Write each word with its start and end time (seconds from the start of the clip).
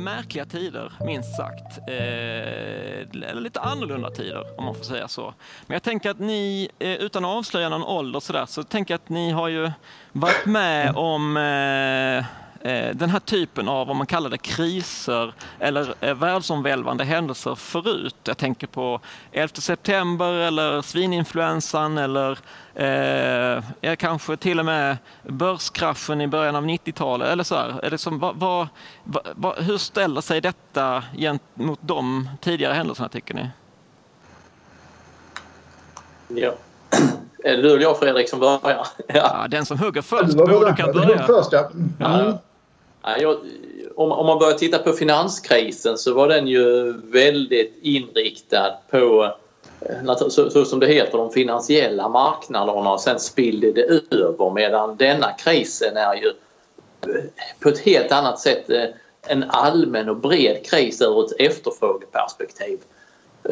Märkliga 0.00 0.44
tider, 0.44 0.92
minst 1.00 1.36
sagt. 1.36 1.78
Eh, 1.88 3.30
eller 3.30 3.40
lite 3.40 3.60
annorlunda 3.60 4.10
tider, 4.10 4.58
om 4.58 4.64
man 4.64 4.74
får 4.74 4.84
säga 4.84 5.08
så. 5.08 5.34
Men 5.66 5.74
jag 5.74 5.82
tänker 5.82 6.10
att 6.10 6.18
ni, 6.18 6.68
eh, 6.78 6.94
utan 6.94 7.24
att 7.24 7.30
avslöja 7.30 7.68
någon 7.68 7.82
ålder 7.82 8.20
sådär, 8.20 8.46
så 8.46 8.62
tänker 8.62 8.94
jag 8.94 8.98
att 8.98 9.08
ni 9.08 9.30
har 9.30 9.48
ju 9.48 9.70
varit 10.12 10.46
med 10.46 10.96
om 10.96 11.36
eh, 11.36 12.24
den 12.94 13.10
här 13.10 13.20
typen 13.20 13.68
av, 13.68 13.90
om 13.90 13.96
man 13.96 14.06
kallar 14.06 14.30
det 14.30 14.38
kriser 14.38 15.34
eller 15.58 15.94
eh, 16.00 16.14
världsomvälvande 16.14 17.04
händelser 17.04 17.54
förut. 17.54 18.16
Jag 18.24 18.36
tänker 18.36 18.66
på 18.66 19.00
11 19.32 19.54
september 19.54 20.32
eller 20.32 20.82
svininfluensan 20.82 21.98
eller 21.98 22.38
eh, 22.74 23.96
kanske 23.96 24.36
till 24.36 24.58
och 24.58 24.64
med 24.64 24.96
börskraschen 25.22 26.20
i 26.20 26.26
början 26.26 26.56
av 26.56 26.64
90-talet. 26.64 27.28
Eller 27.28 27.44
så 27.44 27.54
här. 27.54 27.84
Är 27.84 27.90
det 27.90 27.98
som, 27.98 28.18
vad, 28.18 28.36
vad, 28.36 28.68
vad, 29.34 29.58
hur 29.58 29.78
ställer 29.78 30.20
sig 30.20 30.40
detta 30.40 31.04
gentemot 31.16 31.78
de 31.82 32.28
tidigare 32.40 32.74
händelserna 32.74 33.08
tycker 33.08 33.34
ni? 33.34 33.50
Ja. 36.28 36.52
Är 37.44 37.56
det 37.56 37.62
du 37.62 37.70
eller 37.70 37.82
jag 37.82 37.98
Fredrik 37.98 38.28
som 38.28 38.40
börjar? 38.40 38.60
Ja. 38.62 38.86
Ja, 39.14 39.46
den 39.48 39.66
som 39.66 39.78
hugger 39.78 40.02
först 40.02 40.36
borde 40.36 40.74
kan 40.76 40.92
börja. 40.92 41.26
först, 41.26 41.52
ja. 41.52 41.70
Mm. 41.74 41.92
Ja, 41.98 42.38
om, 43.94 44.12
om 44.12 44.26
man 44.26 44.38
börjar 44.38 44.58
titta 44.58 44.78
på 44.78 44.92
finanskrisen 44.92 45.98
så 45.98 46.14
var 46.14 46.28
den 46.28 46.48
ju 46.48 46.92
väldigt 46.92 47.78
inriktad 47.82 48.74
på 48.90 49.34
eh, 49.80 50.16
så, 50.16 50.50
så 50.50 50.64
som 50.64 50.80
det 50.80 50.86
heter 50.86 51.18
de 51.18 51.30
finansiella 51.30 52.08
marknaderna 52.08 52.92
och 52.92 53.00
sen 53.00 53.20
spillde 53.20 53.72
det 53.72 53.82
över 54.10 54.54
medan 54.54 54.96
denna 54.96 55.32
krisen 55.32 55.96
är 55.96 56.14
ju 56.14 56.28
eh, 57.14 57.24
på 57.60 57.68
ett 57.68 57.78
helt 57.78 58.12
annat 58.12 58.38
sätt 58.38 58.70
eh, 58.70 58.84
en 59.26 59.44
allmän 59.48 60.08
och 60.08 60.16
bred 60.16 60.66
kris 60.66 61.02
ur 61.02 61.24
ett 61.24 61.32
efterfrågeperspektiv. 61.38 62.78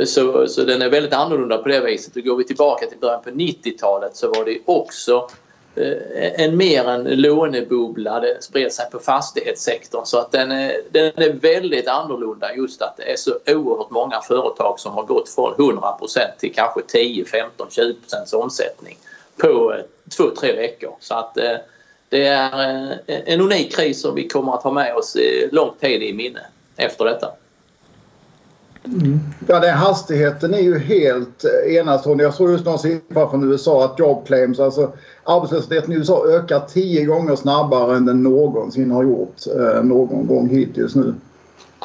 Så, 0.04 0.46
så 0.46 0.64
den 0.64 0.82
är 0.82 0.88
väldigt 0.88 1.12
annorlunda 1.12 1.58
på 1.58 1.68
det 1.68 1.80
viset. 1.80 2.16
Och 2.16 2.22
går 2.22 2.36
vi 2.36 2.44
tillbaka 2.44 2.86
till 2.86 2.98
början 2.98 3.22
på 3.22 3.30
90-talet 3.30 4.16
så 4.16 4.28
var 4.28 4.44
det 4.44 4.58
också 4.64 5.28
Eh, 5.78 6.44
en 6.44 6.56
mer 6.56 6.88
en 6.88 7.04
lånebubbla. 7.04 8.20
Det 8.20 8.44
spred 8.44 8.72
sig 8.72 8.90
på 8.90 8.98
fastighetssektorn 8.98 10.06
så 10.06 10.18
att 10.18 10.32
den 10.32 10.52
är, 10.52 10.80
den 10.90 11.12
är 11.16 11.32
väldigt 11.32 11.88
annorlunda 11.88 12.54
just 12.54 12.82
att 12.82 12.96
det 12.96 13.12
är 13.12 13.16
så 13.16 13.38
oerhört 13.46 13.90
många 13.90 14.20
företag 14.20 14.80
som 14.80 14.92
har 14.92 15.02
gått 15.02 15.28
från 15.28 15.54
100% 15.54 16.18
till 16.38 16.54
kanske 16.54 16.80
10, 16.82 17.24
15, 17.24 17.66
20 17.70 17.94
omsättning 18.32 18.98
på 19.36 19.72
eh, 19.72 19.80
två, 20.16 20.30
tre 20.40 20.56
veckor. 20.56 20.96
Så 21.00 21.14
att 21.14 21.38
eh, 21.38 21.56
det 22.08 22.26
är 22.26 22.98
en 23.06 23.40
unik 23.40 23.76
kris 23.76 24.02
som 24.02 24.14
vi 24.14 24.28
kommer 24.28 24.54
att 24.54 24.62
ha 24.62 24.72
med 24.72 24.94
oss 24.94 25.16
lång 25.50 25.70
tid 25.80 26.02
i 26.02 26.12
minne 26.12 26.40
efter 26.76 27.04
detta. 27.04 27.32
Ja, 29.46 29.60
den 29.60 29.74
hastigheten 29.74 30.54
är 30.54 30.60
ju 30.60 30.78
helt 30.78 31.44
eh, 31.44 31.76
enastående. 31.76 32.24
Jag 32.24 32.34
såg 32.34 32.50
just 32.50 32.64
någon 32.64 32.78
siffra 32.78 33.30
från 33.30 33.52
USA 33.52 33.84
att 33.84 33.98
job 33.98 34.26
claims, 34.26 34.60
alltså 34.60 34.92
arbetslösheten 35.24 35.92
i 35.92 35.96
USA 35.96 36.26
ökar 36.28 36.60
tio 36.60 37.04
gånger 37.04 37.36
snabbare 37.36 37.96
än 37.96 38.06
den 38.06 38.22
någonsin 38.22 38.90
har 38.90 39.02
gjort 39.02 39.36
eh, 39.58 39.82
någon 39.82 40.26
gång 40.26 40.48
hittills 40.48 40.94
nu. 40.94 41.14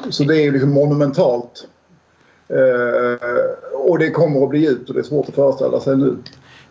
Så 0.09 0.23
det 0.23 0.37
är 0.37 0.41
ju 0.41 0.51
liksom 0.51 0.71
monumentalt. 0.71 1.67
Eh, 2.47 3.27
och 3.73 3.99
det 3.99 4.11
kommer 4.11 4.43
att 4.43 4.49
bli 4.49 4.59
djupt 4.59 4.89
och 4.89 4.95
det 4.95 5.01
är 5.01 5.03
svårt 5.03 5.29
att 5.29 5.35
föreställa 5.35 5.79
sig 5.79 5.97
nu. 5.97 6.17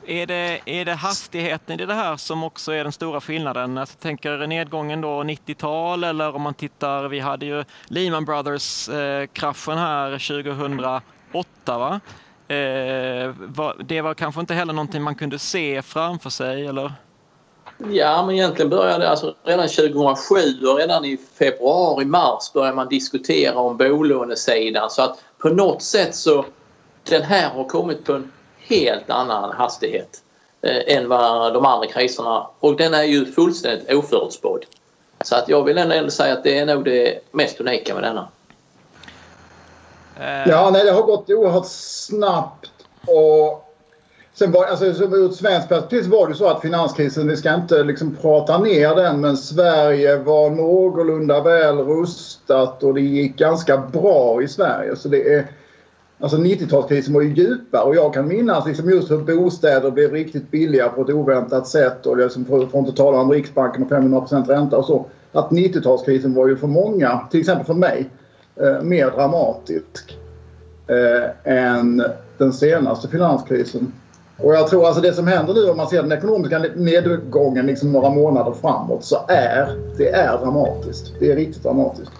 Är 0.06 0.26
det, 0.26 0.60
är 0.64 0.84
det 0.84 0.92
hastigheten 0.92 1.80
i 1.80 1.86
det 1.86 1.94
här 1.94 2.16
som 2.16 2.44
också 2.44 2.72
är 2.72 2.84
den 2.84 2.92
stora 2.92 3.20
skillnaden? 3.20 3.78
Alltså, 3.78 3.94
jag 3.96 4.02
tänker 4.02 4.46
nedgången 4.46 5.00
då 5.00 5.08
90-tal 5.08 6.04
eller 6.04 6.34
om 6.34 6.42
man 6.42 6.54
tittar, 6.54 7.08
vi 7.08 7.20
hade 7.20 7.46
ju 7.46 7.64
Lehman 7.86 8.24
Brothers-kraschen 8.24 9.74
eh, 9.74 9.80
här 9.80 10.10
2008 10.10 11.78
va? 11.78 12.00
Eh, 12.54 13.34
var, 13.38 13.76
det 13.84 14.00
var 14.00 14.14
kanske 14.14 14.40
inte 14.40 14.54
heller 14.54 14.72
någonting 14.72 15.02
man 15.02 15.14
kunde 15.14 15.38
se 15.38 15.82
framför 15.82 16.30
sig 16.30 16.66
eller? 16.66 16.92
Ja, 17.90 18.26
men 18.26 18.34
egentligen 18.34 18.70
började 18.70 19.10
alltså 19.10 19.34
redan 19.44 19.68
2007 19.68 20.36
och 20.66 20.76
redan 20.76 21.04
i 21.04 21.18
februari, 21.38 22.04
mars 22.04 22.52
började 22.54 22.76
man 22.76 22.88
diskutera 22.88 23.58
om 23.58 23.76
bolånesidan 23.76 24.90
så 24.90 25.02
att 25.02 25.18
på 25.38 25.48
något 25.48 25.82
sätt 25.82 26.14
så 26.14 26.44
den 27.08 27.22
här 27.22 27.50
har 27.50 27.64
kommit 27.64 28.04
på 28.04 28.12
en 28.12 28.32
helt 28.72 29.10
annan 29.10 29.52
hastighet 29.52 30.22
eh, 30.62 30.96
än 30.96 31.08
vad 31.08 31.54
de 31.54 31.66
andra 31.66 31.86
kriserna 31.86 32.46
och 32.60 32.76
den 32.76 32.94
är 32.94 33.02
ju 33.02 33.24
fullständigt 33.24 33.92
oförutspådd. 33.92 34.64
Så 35.24 35.36
att 35.36 35.48
jag 35.48 35.64
vill 35.64 35.78
ändå 35.78 36.10
säga 36.10 36.32
att 36.32 36.44
det 36.44 36.58
är 36.58 36.66
nog 36.66 36.84
det 36.84 37.18
mest 37.30 37.60
unika 37.60 37.94
med 37.94 38.02
denna. 38.02 38.28
Eh, 40.20 40.48
Ja, 40.50 40.70
nej, 40.72 40.84
det 40.84 40.90
har 40.90 41.02
gått 41.02 41.30
oerhört 41.30 41.66
snabbt. 41.66 42.70
Och 43.06 43.68
sen 44.34 44.52
var, 44.52 44.64
alltså, 44.64 44.94
så 44.94 45.04
ur 45.04 45.30
ett 45.30 45.36
svenskt 45.36 45.68
perspektiv 45.68 46.10
var 46.10 46.28
det 46.28 46.34
så 46.34 46.46
att 46.48 46.62
finanskrisen, 46.62 47.28
vi 47.28 47.36
ska 47.36 47.54
inte 47.54 47.82
liksom 47.82 48.16
prata 48.16 48.58
ner 48.58 48.94
den, 48.94 49.20
men 49.20 49.36
Sverige 49.36 50.16
var 50.16 50.50
någorlunda 50.50 51.40
väl 51.40 51.78
rustat 51.78 52.82
och 52.82 52.94
det 52.94 53.00
gick 53.00 53.36
ganska 53.36 53.76
bra 53.76 54.42
i 54.42 54.48
Sverige. 54.48 54.96
Så 54.96 55.08
det 55.08 55.34
är, 55.34 55.46
alltså 56.22 56.38
90-talskrisen 56.38 57.14
var 57.14 57.22
ju 57.22 57.34
djupare 57.34 57.82
och 57.82 57.96
jag 57.96 58.14
kan 58.14 58.28
minnas 58.28 58.66
liksom 58.66 58.90
just 58.90 59.10
hur 59.10 59.18
bostäder 59.18 59.90
blev 59.90 60.12
riktigt 60.12 60.50
billiga 60.50 60.88
på 60.88 61.02
ett 61.02 61.10
oväntat 61.10 61.66
sätt 61.66 62.06
och 62.06 62.16
liksom 62.16 62.44
för, 62.44 62.58
för 62.58 62.78
att 62.78 62.86
inte 62.86 62.92
tala 62.92 63.18
om 63.18 63.30
Riksbanken 63.30 63.82
och 63.82 63.88
500 63.88 64.26
ränta 64.48 64.76
och 64.76 64.84
så. 64.84 65.06
Att 65.32 65.50
90-talskrisen 65.50 66.34
var 66.34 66.48
ju 66.48 66.56
för 66.56 66.66
många, 66.66 67.20
till 67.30 67.40
exempel 67.40 67.66
för 67.66 67.74
mig, 67.74 68.10
eh, 68.56 68.82
mer 68.82 69.10
dramatisk 69.10 70.18
eh, 70.86 71.52
än 71.52 72.02
den 72.38 72.52
senaste 72.52 73.08
finanskrisen. 73.08 73.92
Och 74.36 74.54
jag 74.54 74.68
tror 74.68 74.86
alltså 74.86 75.02
det 75.02 75.12
som 75.12 75.26
händer 75.26 75.54
nu 75.54 75.70
om 75.70 75.76
man 75.76 75.88
ser 75.88 76.02
den 76.02 76.12
ekonomiska 76.12 76.58
nedgången 76.58 77.66
liksom 77.66 77.92
några 77.92 78.10
månader 78.10 78.52
framåt 78.52 79.04
så 79.04 79.16
är 79.28 79.68
det 79.98 80.08
är 80.08 80.38
dramatiskt. 80.38 81.12
Det 81.20 81.32
är 81.32 81.36
riktigt 81.36 81.62
dramatiskt. 81.62 82.12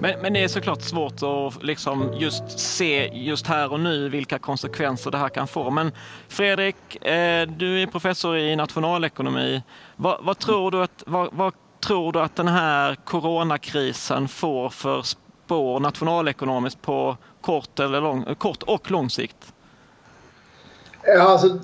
Men, 0.00 0.20
men 0.20 0.32
det 0.32 0.44
är 0.44 0.48
såklart 0.48 0.82
svårt 0.82 1.22
att 1.22 1.62
liksom 1.62 2.12
just 2.18 2.58
se 2.58 3.10
just 3.12 3.46
här 3.46 3.72
och 3.72 3.80
nu 3.80 4.08
vilka 4.08 4.38
konsekvenser 4.38 5.10
det 5.10 5.18
här 5.18 5.28
kan 5.28 5.48
få. 5.48 5.70
Men 5.70 5.92
Fredrik, 6.28 7.06
eh, 7.06 7.48
du 7.48 7.82
är 7.82 7.86
professor 7.86 8.38
i 8.38 8.56
nationalekonomi. 8.56 9.62
Vad, 9.96 10.18
vad 10.24 10.38
tror, 10.38 10.70
du 10.70 10.82
att, 10.82 11.02
vad, 11.06 11.28
vad 11.32 11.52
tror 11.80 12.12
du 12.12 12.20
att 12.20 12.36
den 12.36 12.48
här 12.48 12.94
coronakrisen 12.94 14.28
får 14.28 14.68
för 14.68 15.02
spår 15.02 15.80
nationalekonomiskt 15.80 16.82
på 16.82 17.16
kort, 17.40 17.80
eller 17.80 18.00
lång, 18.00 18.34
kort 18.34 18.62
och 18.62 18.90
lång 18.90 19.10
sikt? 19.10 19.52
Ja, 21.02 21.22
alltså, 21.22 21.58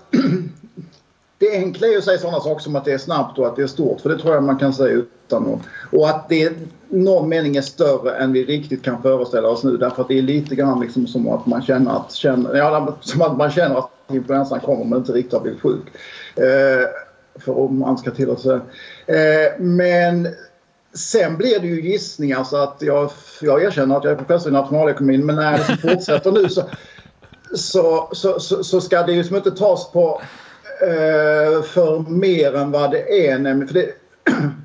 det 1.38 1.50
enkla 1.50 1.86
är 1.86 1.98
att 1.98 2.04
säga 2.04 2.18
sådana 2.18 2.40
saker 2.40 2.62
som 2.62 2.76
att 2.76 2.84
det 2.84 2.92
är 2.92 2.98
snabbt 2.98 3.38
och 3.38 3.46
att 3.46 3.56
det 3.56 3.62
är 3.62 3.66
stort. 3.66 4.00
För 4.00 4.08
det 4.08 4.18
tror 4.18 4.34
jag 4.34 4.42
man 4.42 4.58
kan 4.58 4.72
säga 4.74 4.92
utan 4.92 5.54
att... 5.54 5.60
Och 5.92 6.08
att 6.08 6.28
det 6.28 6.52
någon 6.94 7.28
mening 7.28 7.56
är 7.56 7.62
större 7.62 8.16
än 8.16 8.32
vi 8.32 8.44
riktigt 8.44 8.82
kan 8.82 9.02
föreställa 9.02 9.48
oss 9.48 9.64
nu. 9.64 9.76
Därför 9.76 10.02
att 10.02 10.08
det 10.08 10.18
är 10.18 10.22
lite 10.22 10.54
grann 10.54 10.80
liksom 10.80 11.06
som 11.06 11.28
att 11.28 11.46
man 11.46 11.62
känner 11.62 11.96
att, 11.96 12.12
känner, 12.12 12.54
ja, 12.54 12.96
som 13.00 13.22
att, 13.22 13.36
man 13.36 13.50
känner 13.50 13.78
att 13.78 13.90
influensan 14.08 14.60
kommer 14.60 14.84
men 14.84 14.98
inte 14.98 15.12
riktigt 15.12 15.32
har 15.32 15.40
blivit 15.40 15.60
sjuk. 15.60 15.86
Eh, 16.36 16.88
för 17.40 17.58
om 17.58 17.78
man 17.78 17.98
ska 17.98 18.10
till 18.10 18.36
säga. 18.36 18.60
Eh, 19.06 19.60
men 19.60 20.28
sen 20.94 21.36
blir 21.36 21.60
det 21.60 21.66
ju 21.66 21.80
gissningar 21.80 22.44
så 22.44 22.56
att 22.56 22.76
jag, 22.80 23.10
jag 23.40 23.62
erkänner 23.62 23.96
att 23.96 24.04
jag 24.04 24.12
är 24.12 24.16
professor 24.16 24.50
i 24.50 24.52
nationalekonomin 24.52 25.26
men 25.26 25.36
när 25.36 25.52
det 25.52 25.76
fortsätter 25.76 26.32
nu 26.32 26.48
så, 26.48 26.62
så, 27.54 28.08
så, 28.12 28.40
så, 28.40 28.64
så 28.64 28.80
ska 28.80 29.02
det 29.02 29.12
ju 29.12 29.24
som 29.24 29.36
inte 29.36 29.50
tas 29.50 29.92
på 29.92 30.22
eh, 30.82 31.62
för 31.62 32.10
mer 32.10 32.54
än 32.54 32.70
vad 32.70 32.90
det 32.90 33.28
är. 33.28 33.38
Nämligen, 33.38 33.68
för, 33.68 33.74
det, 33.74 33.86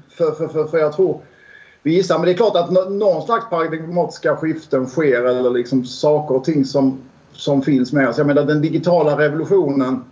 för, 0.18 0.32
för, 0.32 0.48
för, 0.48 0.68
för 0.68 0.78
jag 0.78 0.94
tror 0.94 1.22
vi 1.84 1.94
gissar, 1.94 2.18
men 2.18 2.26
det 2.26 2.32
är 2.32 2.38
klart 2.38 2.56
att 2.56 2.72
någon 2.92 3.26
slags 3.26 3.50
paradigmatiska 3.50 4.36
skiften 4.36 4.88
sker 4.88 5.26
eller 5.26 5.50
liksom 5.50 5.86
saker 5.86 6.36
och 6.36 6.44
ting 6.44 6.66
som, 6.66 6.98
som 7.34 7.62
finns 7.62 7.94
med 7.94 8.10
oss. 8.10 8.18
Jag 8.18 8.28
menar 8.28 8.44
den 8.44 8.62
digitala 8.62 9.18
revolutionen 9.18 10.04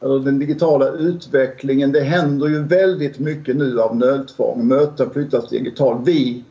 eller 0.00 0.18
den 0.18 0.38
digitala 0.38 0.88
utvecklingen. 0.88 1.92
Det 1.92 2.00
händer 2.00 2.46
ju 2.46 2.62
väldigt 2.62 3.18
mycket 3.18 3.56
nu 3.56 3.80
av 3.80 3.96
nödtvång. 3.96 4.68
Möten 4.68 5.10
flyttas 5.10 5.48
digitalt. 5.48 6.08
Vi, 6.08 6.44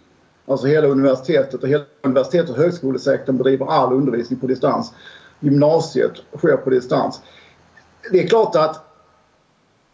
alltså 0.46 0.68
hela 0.68 0.88
universitetet 0.88 1.64
och 1.64 1.70
hela 1.70 1.84
universitet 2.02 2.50
och 2.50 2.56
högskolesektorn 2.58 3.38
bedriver 3.38 3.66
all 3.66 3.94
undervisning 3.94 4.40
på 4.40 4.48
distans. 4.48 4.94
Gymnasiet 5.40 6.12
sker 6.38 6.58
på 6.58 6.70
distans. 6.70 7.22
Det 8.12 8.24
är 8.24 8.28
klart 8.28 8.56
att 8.56 8.88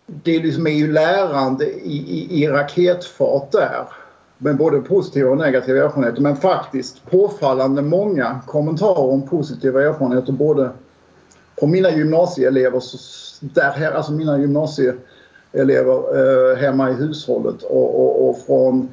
det 0.06 0.40
liksom 0.40 0.68
är 0.68 0.72
ju 0.72 0.92
lärande 0.92 1.66
i, 1.66 1.98
i, 1.98 2.44
i 2.44 2.48
raketfart 2.48 3.52
där 3.52 3.88
med 4.38 4.58
både 4.58 4.82
positiva 4.82 5.30
och 5.30 5.38
negativa 5.38 5.86
erfarenheter. 5.86 6.22
Men 6.22 6.36
faktiskt 6.36 7.12
påfallande 7.12 7.82
många 7.82 8.40
kommentarer 8.48 9.12
om 9.12 9.28
positiva 9.28 9.84
erfarenheter 9.84 10.32
både 10.32 10.70
på 11.60 11.68
mina 11.68 11.92
gymnasieelever, 11.92 12.82
där, 13.40 13.92
alltså 13.92 14.12
mina 14.12 14.40
gymnasieelever 14.40 15.98
eh, 16.52 16.58
hemma 16.58 16.90
i 16.90 16.94
hushållet 16.94 17.64
och, 17.64 18.02
och, 18.02 18.30
och 18.30 18.42
från 18.42 18.90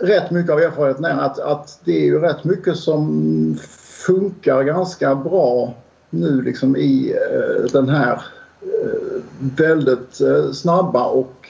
rätt 0.00 0.30
mycket 0.30 0.52
av 0.52 0.60
erfarenheten 0.60 1.04
är 1.04 1.18
att, 1.18 1.38
att 1.38 1.80
det 1.84 1.92
är 1.92 2.04
ju 2.04 2.20
rätt 2.20 2.44
mycket 2.44 2.76
som 2.76 3.58
funkar 4.06 4.62
ganska 4.62 5.14
bra 5.14 5.74
nu 6.10 6.42
liksom 6.42 6.76
i 6.76 7.14
eh, 7.32 7.72
den 7.72 7.88
här 7.88 8.22
eh, 8.62 9.22
väldigt 9.56 10.20
eh, 10.20 10.50
snabba 10.52 11.04
och 11.04 11.48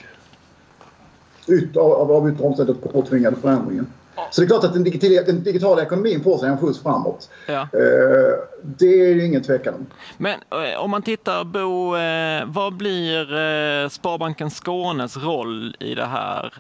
ut, 1.46 1.76
av, 1.76 2.12
av 2.12 2.30
yttre 2.30 2.44
omständigheter 2.44 2.88
påtvingade 2.88 3.36
förändringen. 3.36 3.86
Så 4.30 4.40
det 4.40 4.44
är 4.44 4.48
klart 4.48 4.64
att 4.64 4.72
den 4.72 4.84
digitala, 4.84 5.22
den 5.22 5.42
digitala 5.42 5.82
ekonomin 5.82 6.22
får 6.22 6.38
sig 6.38 6.48
en 6.48 6.58
skjuts 6.58 6.82
framåt. 6.82 7.30
Ja. 7.46 7.60
Eh, 7.60 8.38
det 8.62 8.86
är 8.86 9.14
ju 9.14 9.26
ingen 9.26 9.42
tvekan 9.42 9.74
om. 9.74 9.86
Men 10.18 10.40
eh, 10.50 10.80
om 10.80 10.90
man 10.90 11.02
tittar 11.02 11.44
Bo, 11.44 11.96
eh, 11.96 12.44
vad 12.46 12.76
blir 12.76 13.88
Sparbanken 13.88 14.50
Skånes 14.50 15.16
roll 15.16 15.76
i 15.80 15.94
det 15.94 16.06
här? 16.06 16.54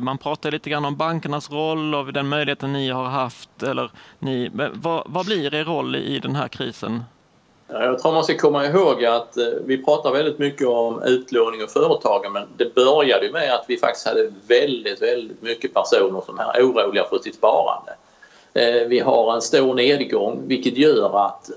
Man 0.00 0.18
pratar 0.18 0.50
lite 0.50 0.70
grann 0.70 0.84
om 0.84 0.96
bankernas 0.96 1.50
roll 1.50 1.94
och 1.94 2.12
den 2.12 2.28
möjligheten 2.28 2.72
ni 2.72 2.90
har 2.90 3.04
haft. 3.04 3.62
Eller 3.62 3.90
ni, 4.18 4.50
vad, 4.74 5.02
vad 5.06 5.26
blir 5.26 5.54
er 5.54 5.64
roll 5.64 5.96
i 5.96 6.18
den 6.18 6.36
här 6.36 6.48
krisen? 6.48 7.04
Jag 7.68 7.98
tror 7.98 8.12
man 8.12 8.24
ska 8.24 8.38
komma 8.38 8.66
ihåg 8.66 9.04
att 9.04 9.36
eh, 9.36 9.46
vi 9.64 9.84
pratar 9.84 10.12
väldigt 10.12 10.38
mycket 10.38 10.66
om 10.66 11.02
utlåning 11.02 11.62
och 11.64 11.70
företagande 11.70 12.40
men 12.40 12.48
det 12.56 12.74
började 12.74 13.32
med 13.32 13.54
att 13.54 13.64
vi 13.68 13.76
faktiskt 13.76 14.06
hade 14.06 14.32
väldigt, 14.46 15.02
väldigt 15.02 15.42
mycket 15.42 15.74
personer 15.74 16.22
som 16.26 16.38
är 16.38 16.62
oroliga 16.62 17.04
för 17.04 17.18
sitt 17.18 17.34
sparande. 17.34 17.92
Eh, 18.54 18.88
vi 18.88 18.98
har 19.00 19.34
en 19.34 19.42
stor 19.42 19.74
nedgång 19.74 20.42
vilket 20.46 20.76
gör 20.76 21.26
att, 21.26 21.50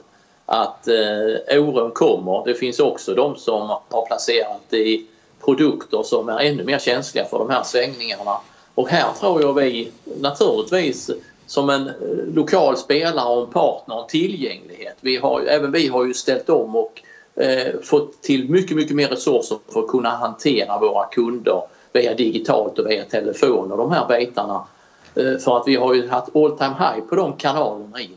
att 0.46 0.88
eh, 0.88 1.60
oron 1.60 1.92
kommer. 1.92 2.44
Det 2.46 2.54
finns 2.54 2.80
också 2.80 3.14
de 3.14 3.36
som 3.36 3.70
har 3.90 4.06
placerat 4.06 4.74
i 4.74 5.06
produkter 5.46 6.04
som 6.04 6.30
är 6.30 6.40
ännu 6.40 6.64
mer 6.64 6.80
känsliga 6.80 7.26
för 7.26 7.40
de 7.40 7.50
här 7.50 7.64
svängningarna. 7.64 8.38
Och 8.76 8.90
här 8.90 9.14
tror 9.20 9.42
jag 9.42 9.54
vi 9.54 9.92
naturligtvis 10.22 11.12
som 11.48 11.70
en 11.70 11.88
eh, 11.88 11.94
lokal 12.34 12.78
spelare 12.78 13.30
och 13.30 13.48
en 13.48 13.54
partner 13.54 14.00
och 14.00 14.10
tillgänglighet. 14.10 14.98
Vi 15.02 15.18
har, 15.18 15.42
även 15.42 15.72
vi 15.72 15.88
har 15.88 16.06
ju 16.06 16.14
ställt 16.14 16.50
om 16.50 16.76
och 16.76 17.02
eh, 17.36 17.80
fått 17.84 18.22
till 18.22 18.50
mycket, 18.50 18.78
mycket 18.78 18.96
mer 18.96 19.08
resurser 19.08 19.58
för 19.74 19.80
att 19.80 19.88
kunna 19.88 20.10
hantera 20.10 20.80
våra 20.80 21.06
kunder 21.06 21.62
via 21.94 22.14
digitalt 22.14 22.80
och 22.80 22.90
via 22.90 23.04
telefon 23.04 23.72
och 23.72 23.78
de 23.78 23.92
här 23.92 24.08
bitarna. 24.08 24.68
Eh, 25.16 25.38
för 25.38 25.58
att 25.58 25.68
vi 25.68 25.76
har 25.76 25.94
ju 25.94 26.08
haft 26.08 26.36
all 26.36 26.58
time 26.58 26.76
high 26.80 27.08
på 27.10 27.16
de 27.16 27.34
kanalerna 27.34 28.02
in. 28.02 28.10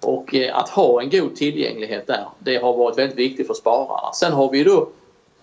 Och 0.00 0.34
eh, 0.34 0.58
att 0.58 0.68
ha 0.68 1.02
en 1.02 1.10
god 1.10 1.36
tillgänglighet 1.36 2.06
där, 2.06 2.26
det 2.38 2.56
har 2.56 2.76
varit 2.76 2.98
väldigt 2.98 3.18
viktigt 3.18 3.46
för 3.46 3.54
spararna. 3.54 4.12
Sen 4.12 4.32
har 4.32 4.50
vi 4.50 4.64
då 4.64 4.88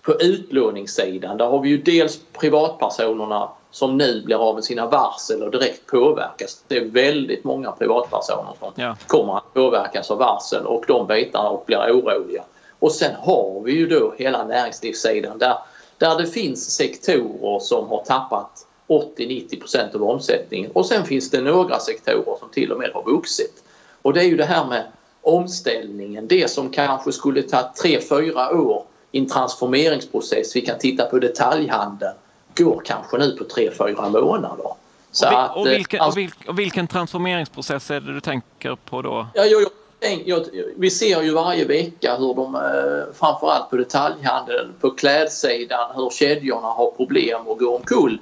på 0.02 0.14
utlåningssidan, 0.20 1.36
där 1.36 1.46
har 1.46 1.60
vi 1.60 1.68
ju 1.68 1.82
dels 1.82 2.18
privatpersonerna 2.32 3.48
som 3.70 3.96
nu 3.96 4.22
blir 4.22 4.48
av 4.48 4.54
med 4.54 4.64
sina 4.64 4.86
varsel 4.86 5.42
och 5.42 5.50
direkt 5.50 5.86
påverkas. 5.86 6.64
Det 6.68 6.76
är 6.76 6.84
väldigt 6.84 7.44
många 7.44 7.72
privatpersoner 7.72 8.52
som 8.58 8.72
ja. 8.74 8.96
kommer 9.06 9.36
att 9.36 9.54
påverkas 9.54 10.10
av 10.10 10.18
varsel 10.18 10.66
och 10.66 10.84
de 10.88 11.06
bitarna 11.06 11.48
och 11.48 11.64
blir 11.66 11.78
oroliga. 11.78 12.44
Och 12.78 12.92
sen 12.92 13.14
har 13.14 13.60
vi 13.64 13.72
ju 13.72 13.86
då 13.86 14.14
hela 14.16 14.44
näringslivssidan 14.44 15.38
där, 15.38 15.58
där 15.98 16.18
det 16.18 16.26
finns 16.26 16.70
sektorer 16.70 17.58
som 17.58 17.88
har 17.88 18.04
tappat 18.04 18.66
80-90% 18.88 19.94
av 19.94 20.02
omsättningen 20.02 20.70
och 20.70 20.86
sen 20.86 21.04
finns 21.04 21.30
det 21.30 21.40
några 21.40 21.78
sektorer 21.78 22.36
som 22.38 22.48
till 22.52 22.72
och 22.72 22.78
med 22.78 22.90
har 22.94 23.02
vuxit. 23.02 23.62
Och 24.02 24.12
det 24.12 24.20
är 24.20 24.24
ju 24.24 24.36
det 24.36 24.44
här 24.44 24.66
med 24.66 24.84
omställningen, 25.22 26.28
det 26.28 26.50
som 26.50 26.70
kanske 26.70 27.12
skulle 27.12 27.42
ta 27.42 27.72
3-4 27.82 28.54
år 28.54 28.84
i 29.12 29.18
en 29.18 29.28
transformeringsprocess. 29.28 30.56
Vi 30.56 30.60
kan 30.60 30.78
titta 30.78 31.04
på 31.04 31.18
detaljhandeln 31.18 32.14
går 32.56 32.82
kanske 32.84 33.18
nu 33.18 33.30
på 33.30 33.44
3-4 33.44 34.20
månader. 34.20 34.66
Så 35.10 35.26
och, 35.26 35.32
vi, 35.32 35.60
och, 35.60 35.66
vilken, 35.66 36.00
alltså, 36.00 36.10
och, 36.10 36.22
vilken, 36.22 36.48
och, 36.48 36.58
vilken, 36.58 36.86
transformeringsprocess 36.86 37.90
är 37.90 38.00
det 38.00 38.14
du 38.14 38.20
tänker 38.20 38.76
på 38.84 39.02
då? 39.02 39.26
Ja, 39.34 39.44
jag, 39.44 39.62
jag, 40.00 40.20
jag, 40.24 40.46
vi 40.76 40.90
ser 40.90 41.22
ju 41.22 41.32
varje 41.32 41.64
vecka 41.64 42.16
hur 42.16 42.34
de, 42.34 42.54
eh, 42.54 43.14
framförallt 43.14 43.70
på 43.70 43.76
detaljhandeln, 43.76 44.72
på 44.80 44.90
klädsidan, 44.90 45.90
hur 45.94 46.10
kedjorna 46.10 46.68
har 46.68 46.90
problem 46.90 47.46
och 47.46 47.58
går 47.58 47.76
omkull. 47.76 48.18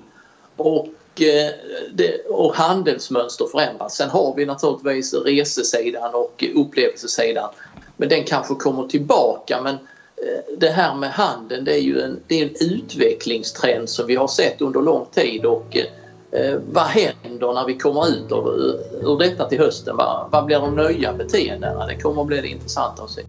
Och, 0.56 0.88
eh, 1.22 1.50
det, 1.92 2.26
och 2.28 2.54
handelsmönster 2.54 3.46
förändras. 3.52 3.96
Sen 3.96 4.10
har 4.10 4.34
vi 4.36 4.46
naturligtvis 4.46 5.14
resesidan 5.14 6.14
och 6.14 6.44
upplevelsesidan. 6.54 7.48
Men 7.96 8.08
den 8.08 8.24
kanske 8.24 8.54
kommer 8.54 8.88
tillbaka. 8.88 9.60
Men 9.62 9.74
Eh, 9.74 9.93
det 10.58 10.68
här 10.68 10.94
med 10.94 11.10
handeln 11.10 11.64
det 11.64 11.74
är 11.74 11.80
ju 11.80 12.00
en, 12.00 12.20
det 12.26 12.40
är 12.40 12.44
en 12.44 12.54
utvecklingstrend 12.60 13.88
som 13.88 14.06
vi 14.06 14.16
har 14.16 14.28
sett 14.28 14.60
under 14.60 14.80
lång 14.80 15.06
tid 15.06 15.44
och 15.44 15.76
eh, 15.76 16.40
eh 16.40 16.58
vad 16.72 16.84
händer 16.84 17.52
när 17.52 17.66
vi 17.66 17.78
kommer 17.78 18.08
ut 18.08 18.32
ur, 18.32 18.46
eh, 18.46 19.10
ur 19.10 19.18
detta 19.18 19.48
till 19.48 19.58
hösten? 19.58 19.96
Vad, 19.96 20.28
vad 20.32 20.44
blir 20.44 20.58
de 20.58 20.76
nya 20.76 21.12
beteendena? 21.12 21.86
Det 21.86 21.96
kommer 21.96 22.20
att 22.20 22.26
bli 22.26 22.46
intressant 22.46 23.00
att 23.00 23.10
se. 23.10 23.22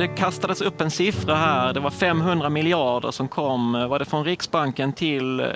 Det 0.00 0.08
kastades 0.08 0.60
upp 0.60 0.80
en 0.80 0.90
siffra 0.90 1.34
här, 1.34 1.72
det 1.72 1.80
var 1.80 1.90
500 1.90 2.48
miljarder 2.48 3.10
som 3.10 3.28
kom, 3.28 3.72
var 3.72 3.98
det 3.98 4.04
från 4.04 4.24
Riksbanken 4.24 4.92
till, 4.92 5.40
eh, 5.40 5.46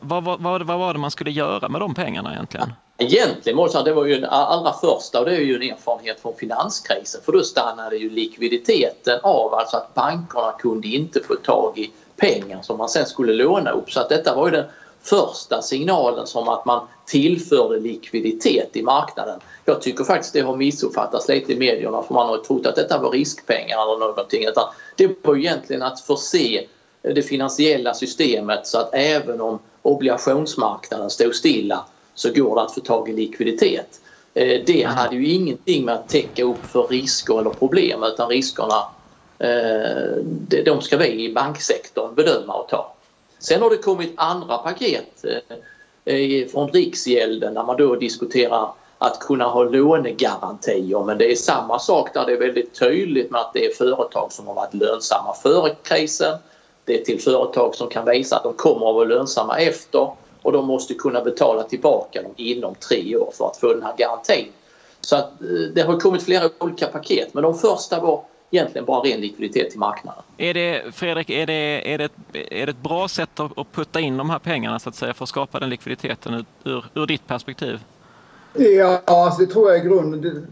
vad, 0.00 0.24
vad, 0.24 0.40
vad, 0.40 0.62
vad 0.62 0.78
var 0.78 0.92
det 0.92 0.98
man 0.98 1.10
skulle 1.10 1.30
göra 1.30 1.68
med 1.68 1.80
de 1.80 1.94
pengarna 1.94 2.32
egentligen? 2.32 2.72
Egentligen 2.98 3.56
måste 3.56 3.82
det 3.82 3.92
var 3.92 4.04
ju 4.04 4.14
den 4.14 4.30
allra 4.30 4.72
första 4.72 5.18
och 5.20 5.24
det 5.24 5.36
är 5.36 5.40
ju 5.40 5.56
en 5.56 5.62
erfarenhet 5.62 6.20
från 6.20 6.34
finanskrisen 6.36 7.20
för 7.24 7.32
då 7.32 7.42
stannade 7.42 7.96
ju 7.96 8.10
likviditeten 8.10 9.20
av, 9.22 9.54
alltså 9.54 9.76
att 9.76 9.94
bankerna 9.94 10.52
kunde 10.58 10.88
inte 10.88 11.20
få 11.20 11.34
tag 11.34 11.78
i 11.78 11.92
pengar 12.16 12.62
som 12.62 12.78
man 12.78 12.88
sen 12.88 13.06
skulle 13.06 13.32
låna 13.32 13.70
upp. 13.70 13.92
Så 13.92 14.00
att 14.00 14.08
detta 14.08 14.34
var 14.34 14.46
ju 14.46 14.52
den 14.52 14.64
första 15.02 15.62
signalen 15.62 16.26
som 16.26 16.48
att 16.48 16.64
man 16.64 16.88
tillförde 17.06 17.80
likviditet 17.80 18.76
i 18.76 18.82
marknaden. 18.82 19.40
Jag 19.64 19.82
tycker 19.82 20.04
faktiskt 20.04 20.32
det 20.32 20.40
har 20.40 20.56
missuppfattats 20.56 21.28
lite 21.28 21.52
i 21.52 21.56
medierna 21.56 22.02
för 22.02 22.14
man 22.14 22.26
har 22.26 22.38
trott 22.38 22.66
att 22.66 22.76
detta 22.76 22.98
var 22.98 23.10
riskpengar 23.10 23.82
eller 23.82 24.06
någonting. 24.06 24.44
Utan 24.44 24.64
det 24.96 25.24
var 25.24 25.36
egentligen 25.36 25.82
att 25.82 26.00
förse 26.00 26.66
det 27.02 27.22
finansiella 27.22 27.94
systemet 27.94 28.66
så 28.66 28.78
att 28.78 28.94
även 28.94 29.40
om 29.40 29.58
obligationsmarknaden 29.82 31.10
stod 31.10 31.34
stilla 31.34 31.84
så 32.14 32.32
går 32.32 32.56
det 32.56 32.62
att 32.62 32.74
få 32.74 32.80
tag 32.80 33.08
i 33.08 33.12
likviditet. 33.12 34.00
Eh, 34.34 34.60
det 34.66 34.82
hade 34.82 35.16
ju 35.16 35.32
ingenting 35.32 35.84
med 35.84 35.94
att 35.94 36.08
täcka 36.08 36.44
upp 36.44 36.66
för 36.66 36.86
risker 36.86 37.40
eller 37.40 37.50
problem 37.50 38.02
utan 38.02 38.28
riskerna 38.28 38.82
eh, 39.38 40.16
de 40.64 40.80
ska 40.80 40.96
vi 40.96 41.24
i 41.24 41.32
banksektorn 41.32 42.14
bedöma 42.14 42.54
och 42.54 42.68
ta. 42.68 42.96
Sen 43.42 43.62
har 43.62 43.70
det 43.70 43.76
kommit 43.76 44.12
andra 44.16 44.58
paket 44.58 45.24
eh, 45.24 46.14
eh, 46.14 46.48
från 46.48 46.68
Riksgälden 46.68 47.54
där 47.54 47.64
man 47.64 47.76
då 47.76 47.94
diskuterar 47.94 48.72
att 48.98 49.20
kunna 49.20 49.44
ha 49.44 49.64
lånegarantier 49.64 51.04
men 51.04 51.18
det 51.18 51.32
är 51.32 51.36
samma 51.36 51.78
sak 51.78 52.14
där 52.14 52.26
det 52.26 52.32
är 52.32 52.38
väldigt 52.38 52.78
tydligt 52.78 53.30
med 53.30 53.40
att 53.40 53.52
det 53.52 53.66
är 53.66 53.74
företag 53.74 54.32
som 54.32 54.46
har 54.46 54.54
varit 54.54 54.74
lönsamma 54.74 55.34
före 55.34 55.74
krisen. 55.82 56.38
Det 56.84 57.00
är 57.00 57.04
till 57.04 57.20
företag 57.20 57.74
som 57.74 57.88
kan 57.88 58.06
visa 58.06 58.36
att 58.36 58.42
de 58.42 58.54
kommer 58.54 58.88
att 58.88 58.94
vara 58.94 59.04
lönsamma 59.04 59.58
efter 59.58 60.10
och 60.42 60.52
de 60.52 60.66
måste 60.66 60.94
kunna 60.94 61.20
betala 61.20 61.62
tillbaka 61.62 62.22
dem 62.22 62.32
inom 62.36 62.74
tre 62.74 63.16
år 63.16 63.32
för 63.38 63.46
att 63.46 63.56
få 63.56 63.72
den 63.72 63.82
här 63.82 63.96
garantin. 63.96 64.52
Så 65.00 65.16
att 65.16 65.42
eh, 65.42 65.48
det 65.74 65.82
har 65.82 66.00
kommit 66.00 66.22
flera 66.22 66.50
olika 66.58 66.86
paket 66.86 67.34
men 67.34 67.42
de 67.42 67.58
första 67.58 68.00
var 68.00 68.24
egentligen 68.52 68.84
bara 68.84 69.00
ren 69.00 69.20
likviditet 69.20 69.70
till 69.70 69.78
marknaden. 69.78 70.22
Är 70.36 70.54
det, 70.54 70.94
Fredrik, 70.94 71.30
är 71.30 71.46
det, 71.46 71.92
är 71.94 71.98
det, 71.98 72.04
ett, 72.04 72.12
är 72.32 72.66
det 72.66 72.70
ett 72.70 72.82
bra 72.82 73.08
sätt 73.08 73.40
att, 73.40 73.72
putta 73.72 74.00
in 74.00 74.16
de 74.16 74.30
här 74.30 74.38
pengarna 74.38 74.78
så 74.78 74.88
att 74.88 74.94
säga 74.94 75.14
för 75.14 75.24
att 75.24 75.28
skapa 75.28 75.60
den 75.60 75.70
likviditeten 75.70 76.46
ur, 76.64 76.84
ur 76.94 77.06
ditt 77.06 77.26
perspektiv? 77.26 77.80
Ja, 78.54 79.02
alltså 79.04 79.40
det 79.40 79.52
tror 79.52 79.70
jag 79.70 79.80
är 79.80 79.84
grunden. 79.84 80.20
Det, 80.20 80.42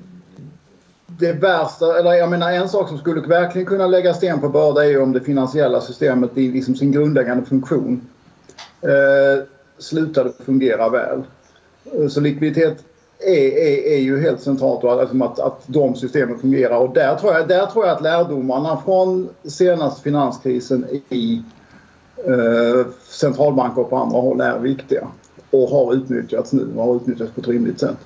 det 1.06 1.32
värsta, 1.32 1.98
eller 1.98 2.12
jag 2.12 2.30
menar 2.30 2.52
en 2.52 2.68
sak 2.68 2.88
som 2.88 2.98
skulle 2.98 3.20
verkligen 3.20 3.66
kunna 3.66 3.86
lägga 3.86 4.14
sten 4.14 4.40
på 4.40 4.48
börda 4.48 4.84
är 4.84 4.88
ju 4.88 5.00
om 5.00 5.12
det 5.12 5.20
finansiella 5.20 5.80
systemet 5.80 6.38
i 6.38 6.48
liksom 6.48 6.74
sin 6.74 6.92
grundläggande 6.92 7.44
funktion 7.44 8.08
eh, 8.82 9.44
slutade 9.78 10.32
fungera 10.44 10.88
väl. 10.88 11.22
Så 12.08 12.20
likviditet 12.20 12.84
är, 13.20 13.58
är, 13.58 13.92
är 13.92 13.98
ju 13.98 14.20
helt 14.20 14.42
centralt 14.42 14.84
och 14.84 14.92
att, 14.92 15.00
liksom 15.00 15.22
att, 15.22 15.38
att 15.38 15.62
de 15.66 15.94
systemen 15.96 16.38
fungerar. 16.38 16.76
Och 16.76 16.94
där 16.94 17.16
tror, 17.16 17.32
jag, 17.32 17.48
där 17.48 17.66
tror 17.66 17.86
jag 17.86 17.96
att 17.96 18.02
lärdomarna 18.02 18.82
från 18.84 19.28
senaste 19.44 20.02
finanskrisen 20.02 20.86
i 21.08 21.42
eh, 22.16 22.86
centralbanker 23.08 23.80
och 23.80 23.90
på 23.90 23.96
andra 23.96 24.18
håll 24.18 24.40
är 24.40 24.58
viktiga. 24.58 25.08
Och 25.50 25.68
har 25.68 25.94
utnyttjats 25.94 26.52
nu 26.52 26.68
och 26.76 26.84
har 26.84 26.96
utnyttjats 26.96 27.32
på 27.32 27.40
ett 27.40 27.48
rimligt 27.48 27.80
sätt. 27.80 27.96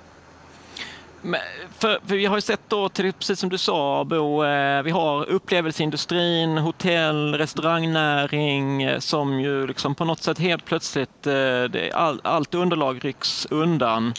Men 1.22 1.40
för, 1.78 1.98
för, 2.06 2.16
vi 2.16 2.26
har 2.26 2.36
ju 2.36 2.40
sett 2.40 2.60
då, 2.68 2.88
till, 2.88 3.12
precis 3.12 3.38
som 3.38 3.48
du 3.48 3.58
sa 3.58 4.04
Bo, 4.04 4.44
eh, 4.44 4.82
vi 4.82 4.90
har 4.90 5.30
upplevelseindustrin, 5.30 6.58
hotell, 6.58 7.34
restaurangnäring 7.34 8.82
eh, 8.82 8.98
som 8.98 9.40
ju 9.40 9.66
liksom 9.66 9.94
på 9.94 10.04
något 10.04 10.22
sätt 10.22 10.38
helt 10.38 10.64
plötsligt, 10.64 11.26
eh, 11.26 11.32
det, 11.70 11.92
all, 11.94 12.20
allt 12.24 12.54
underlag 12.54 13.04
rycks 13.04 13.46
undan. 13.50 14.12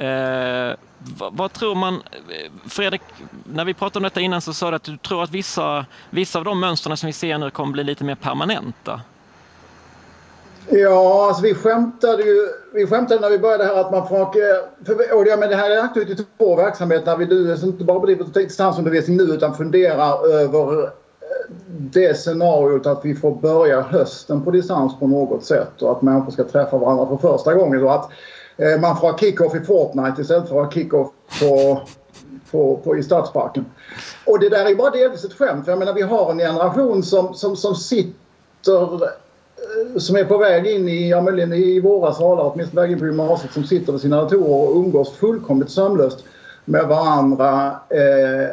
Eh, 0.00 0.76
vad, 1.18 1.36
vad, 1.36 1.52
tror 1.52 1.74
man, 1.74 2.02
Fredrik, 2.68 3.02
när 3.44 3.64
vi 3.64 3.74
pratade 3.74 3.98
om 3.98 4.02
detta 4.02 4.20
innan 4.20 4.40
så 4.40 4.52
sa 4.52 4.70
du 4.70 4.76
att 4.76 4.82
du 4.82 4.96
tror 4.96 5.22
att 5.22 5.30
vissa, 5.30 5.86
vissa 6.10 6.38
av 6.38 6.44
de 6.44 6.60
mönstren 6.60 6.96
som 6.96 7.06
vi 7.06 7.12
ser 7.12 7.38
nu 7.38 7.50
kommer 7.50 7.72
bli 7.72 7.84
lite 7.84 8.04
mer 8.04 8.14
permanenta. 8.14 9.00
Ja, 10.68 11.26
alltså 11.28 11.42
vi 11.42 11.54
skämtade 11.54 12.22
ju 12.22 12.48
vi 12.74 12.86
skämtade 12.86 13.20
när 13.20 13.30
vi 13.30 13.38
började 13.38 13.64
här 13.64 13.80
att 13.80 13.92
man 13.92 14.08
får... 14.08 14.32
För, 14.84 15.16
och 15.16 15.24
det, 15.24 15.36
men 15.36 15.48
det 15.48 15.56
här 15.56 15.70
är 15.70 15.80
aktuellt 15.80 16.10
i 16.10 16.24
två 16.38 16.56
verksamheter. 16.56 17.16
Vi 17.16 17.66
inte 17.66 17.84
bara 17.84 18.00
bedriver 18.00 18.24
distansundervisning 18.24 19.16
nu 19.16 19.22
utan 19.22 19.54
funderar 19.54 20.28
över 20.30 20.82
eh, 20.82 20.88
det 21.68 22.18
scenariot 22.18 22.86
att 22.86 23.04
vi 23.04 23.14
får 23.14 23.34
börja 23.34 23.80
hösten 23.80 24.44
på 24.44 24.50
distans 24.50 24.98
på 24.98 25.06
något 25.06 25.44
sätt 25.44 25.82
och 25.82 25.92
att 25.92 26.02
människor 26.02 26.30
ska 26.32 26.44
träffa 26.44 26.78
varandra 26.78 27.06
för 27.06 27.16
första 27.16 27.54
gången. 27.54 27.84
Och 27.84 27.94
att 27.94 28.10
Eh, 28.60 28.80
man 28.80 28.96
får 28.96 29.10
ha 29.10 29.18
kick-off 29.18 29.54
i 29.54 29.60
Fortnite 29.60 30.22
istället 30.22 30.48
för 30.48 30.60
att 30.60 30.64
ha 30.64 30.72
kick-off 30.72 31.08
på, 31.40 31.80
på, 32.50 32.76
på, 32.84 32.96
i 32.96 33.02
Stadsparken. 33.02 33.64
Och 34.26 34.40
det 34.40 34.48
där 34.48 34.70
är 34.70 34.74
bara 34.74 34.90
delvis 34.90 35.24
ett 35.24 35.32
skämt. 35.32 35.64
För 35.64 35.72
jag 35.72 35.78
menar 35.78 35.94
vi 35.94 36.02
har 36.02 36.30
en 36.30 36.38
generation 36.38 37.02
som, 37.02 37.34
som, 37.34 37.56
som 37.56 37.74
sitter 37.74 38.94
eh, 38.94 39.98
som 39.98 40.16
är 40.16 40.24
på 40.24 40.38
väg 40.38 40.66
in 40.66 40.88
i, 40.88 41.10
ja 41.10 41.20
möjligen 41.20 41.52
i 41.52 41.80
våra 41.80 42.12
salar, 42.12 42.52
åtminstone 42.54 42.82
väg 42.82 42.92
in 42.92 42.98
på 42.98 43.06
gymnasiet, 43.06 43.52
som 43.52 43.64
sitter 43.64 43.92
vid 43.92 44.00
sina 44.00 44.22
datorer 44.22 44.68
och 44.68 44.76
umgås 44.76 45.12
fullkomligt 45.12 45.70
sömlöst 45.70 46.24
med 46.64 46.86
varandra 46.88 47.66
eh, 47.88 48.48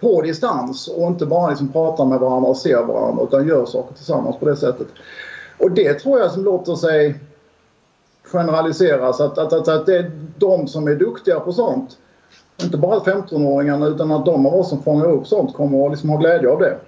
på 0.00 0.22
distans 0.22 0.88
och 0.88 1.06
inte 1.06 1.26
bara 1.26 1.50
liksom 1.50 1.72
pratar 1.72 2.04
med 2.04 2.20
varandra 2.20 2.48
och 2.48 2.56
ser 2.56 2.82
varandra 2.82 3.24
utan 3.24 3.48
gör 3.48 3.66
saker 3.66 3.94
tillsammans 3.94 4.36
på 4.38 4.44
det 4.44 4.56
sättet. 4.56 4.86
Och 5.58 5.70
det 5.70 5.94
tror 5.94 6.18
jag 6.18 6.30
som 6.30 6.44
låter 6.44 6.74
sig 6.74 7.20
generaliseras 8.32 9.20
att, 9.20 9.38
att, 9.38 9.52
att, 9.52 9.68
att 9.68 9.86
det 9.86 9.96
är 9.96 10.10
de 10.38 10.68
som 10.68 10.88
är 10.88 10.94
duktiga 10.94 11.40
på 11.40 11.52
sånt, 11.52 11.98
inte 12.62 12.76
bara 12.76 13.00
15-åringarna 13.00 13.86
utan 13.86 14.12
att 14.12 14.26
de 14.26 14.46
av 14.46 14.54
oss 14.54 14.68
som 14.68 14.82
fångar 14.82 15.10
upp 15.10 15.26
sånt 15.26 15.54
kommer 15.54 15.86
att 15.86 15.90
liksom 15.90 16.10
ha 16.10 16.16
glädje 16.16 16.50
av 16.50 16.58
det 16.58 16.78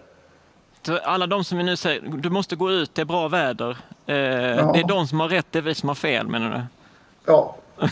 alla 1.02 1.26
de 1.26 1.44
som 1.44 1.58
vi 1.58 1.64
nu 1.64 1.76
säger, 1.76 2.02
du 2.02 2.30
måste 2.30 2.56
gå 2.56 2.70
ut, 2.70 2.94
det 2.94 3.00
är 3.00 3.06
bra 3.06 3.28
väder. 3.28 3.78
Eh, 4.06 4.16
ja. 4.16 4.70
Det 4.74 4.80
är 4.80 4.88
de 4.88 5.06
som 5.06 5.20
har 5.20 5.28
rätt, 5.28 5.46
det 5.50 5.58
är 5.58 5.62
vi 5.62 5.74
som 5.74 5.88
har 5.88 5.96
fel 5.96 6.28
menar 6.28 6.50
du? 6.50 6.62
Ja. 7.32 7.56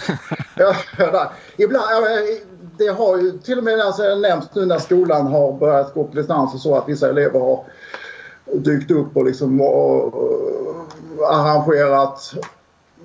ja, 0.57 0.75
ja 0.99 1.33
Ibland, 1.57 1.89
det 2.79 2.89
har 2.89 3.19
ju 3.19 3.39
till 3.39 3.59
och 3.59 3.65
med 3.65 3.81
alltså, 3.81 4.03
nämnts 4.15 4.49
nu 4.55 4.67
när 4.67 4.79
skolan 4.79 5.27
har 5.27 5.53
börjat 5.53 5.95
gå 5.95 6.05
på 6.05 6.15
distans 6.15 6.55
och 6.55 6.61
så 6.61 6.77
att 6.77 6.89
vissa 6.89 7.09
elever 7.09 7.41
har 7.41 7.65
dykt 8.55 8.91
upp 8.91 9.17
och 9.17 9.25
liksom 9.25 9.61
och, 9.61 10.15
och 10.15 11.35
arrangerat 11.35 12.35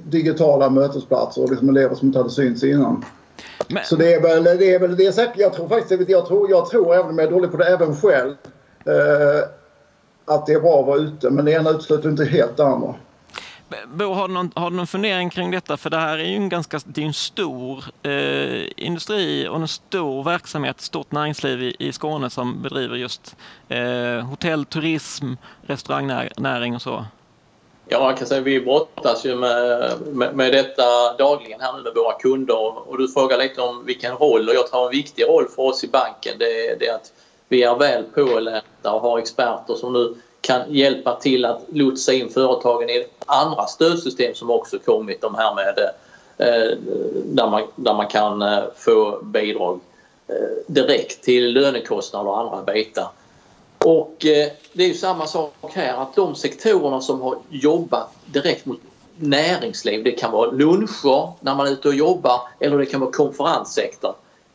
digitala 0.04 0.70
mötesplatser 0.70 1.44
och 1.44 1.50
liksom 1.50 1.70
elever 1.70 1.96
som 1.96 2.08
inte 2.08 2.20
hade 2.20 2.30
synts 2.30 2.64
innan. 2.64 3.06
Men... 3.68 3.84
Så 3.86 3.96
det 3.96 4.14
är 4.14 4.22
väl 4.22 4.44
det 4.44 4.74
är 4.74 4.80
väl 4.80 4.96
det 4.96 5.06
är 5.06 5.12
säkert, 5.12 5.38
jag 5.38 5.54
tror 5.54 5.68
faktiskt, 5.68 6.10
jag 6.10 6.26
tror, 6.28 6.50
jag 6.50 6.70
tror 6.70 6.96
även 6.96 7.10
om 7.10 7.18
jag 7.18 7.28
är 7.28 7.32
dålig 7.32 7.52
på 7.52 7.58
det 7.58 7.66
även 7.66 7.96
själv 7.96 8.36
eh, 8.86 9.50
att 10.26 10.46
det 10.46 10.54
är 10.54 10.60
bra 10.60 10.80
att 10.80 10.88
vara 10.88 10.98
ute 10.98 11.30
men 11.30 11.46
det 11.46 11.52
ena 11.52 11.70
utesluter 11.70 12.10
inte 12.10 12.26
helt 12.26 12.58
det 12.58 12.66
andra. 12.66 12.96
Bo, 13.88 14.14
har 14.14 14.28
du, 14.28 14.34
någon, 14.34 14.52
har 14.56 14.70
du 14.70 14.76
någon 14.76 14.88
fundering 14.88 15.30
kring 15.30 15.52
detta? 15.52 15.78
För 15.78 15.90
det 15.90 15.98
här 15.98 16.18
är 16.18 16.26
ju 16.26 16.36
en 16.36 16.50
ganska 16.50 16.80
det 16.86 17.02
är 17.02 17.06
en 17.06 17.14
stor 17.14 17.84
eh, 18.04 18.68
industri 18.78 19.48
och 19.48 19.56
en 19.56 19.68
stor 19.68 20.24
verksamhet, 20.24 20.82
stort 20.82 21.12
näringsliv 21.12 21.64
i, 21.64 21.76
i 21.80 21.92
Skåne 21.92 22.30
som 22.30 22.62
bedriver 22.62 22.96
just 22.96 23.36
eh, 23.70 24.26
hotell, 24.30 24.66
turism, 24.66 25.34
restaurangnäring 25.62 26.76
och 26.76 26.82
så. 26.82 27.06
Ja, 27.88 28.00
man 28.00 28.16
kan 28.16 28.28
säga 28.28 28.42
att 28.42 28.48
vi 28.48 28.62
brottas 28.62 29.26
ju 29.26 29.36
med, 29.36 29.94
med, 30.08 30.36
med, 30.36 30.52
detta 30.52 31.14
dagligen 31.18 31.62
här 31.62 31.74
nu 31.74 31.84
med 31.84 31.94
våra 31.96 32.14
kunder 32.14 32.90
och 32.90 32.98
du 32.98 33.08
frågar 33.08 33.38
lite 33.38 33.62
om 33.62 33.86
vilken 33.86 34.16
roll 34.16 34.50
och 34.50 34.56
jag 34.56 34.68
tror 34.68 34.86
en 34.86 34.92
viktig 34.92 35.24
roll 35.24 35.48
för 35.56 35.64
oss 35.64 35.84
i 35.84 35.88
banken 35.88 36.34
det, 36.40 36.80
det 36.80 36.88
är 36.88 36.96
att 36.96 37.12
vi 37.48 37.64
är 37.64 37.76
väl 37.76 38.04
pålästa 38.04 38.94
och 38.94 39.02
har 39.02 39.20
experter 39.20 39.76
som 39.76 39.94
nu 39.94 40.16
kan 40.42 40.74
hjälpa 40.74 41.16
till 41.16 41.46
att 41.46 41.62
lotsa 41.68 42.14
in 42.14 42.30
företagen 42.30 42.90
i 42.90 43.06
andra 43.26 43.66
stödsystem 43.66 44.34
som 44.36 44.50
också 44.50 44.80
kommit. 44.80 45.22
De 45.22 45.36
här 45.36 45.56
med 45.56 45.80
eh, 46.38 46.78
där, 47.26 47.50
man, 47.50 47.64
där 47.76 47.94
man 47.94 48.08
kan 48.08 48.42
eh, 48.42 48.64
få 48.76 49.20
bidrag 49.24 49.80
eh, 50.28 50.36
direkt 50.68 51.24
till 51.24 51.54
lönekostnader 51.54 52.30
och 52.30 52.40
andra 52.40 52.74
bitar. 52.74 53.08
Och 53.84 54.16
det 54.20 54.84
är 54.84 54.88
ju 54.88 54.94
samma 54.94 55.28
sak 55.28 55.54
här 55.74 55.94
att 55.94 56.16
de 56.16 56.36
sektorerna 56.36 57.02
som 57.02 57.22
har 57.22 57.38
jobbat 57.50 58.16
direkt 58.26 58.66
mot 58.66 58.80
näringsliv, 59.18 60.04
det 60.04 60.12
kan 60.12 60.32
vara 60.32 60.52
luncher 60.52 61.32
när 61.40 61.56
man 61.56 61.68
är 61.68 61.72
ute 61.72 61.88
och 61.88 61.96
jobbar 61.96 62.42
eller 62.60 62.78
det 62.78 62.86
kan 62.86 63.02
vara 63.02 63.12
konferenssektorn 63.12 64.14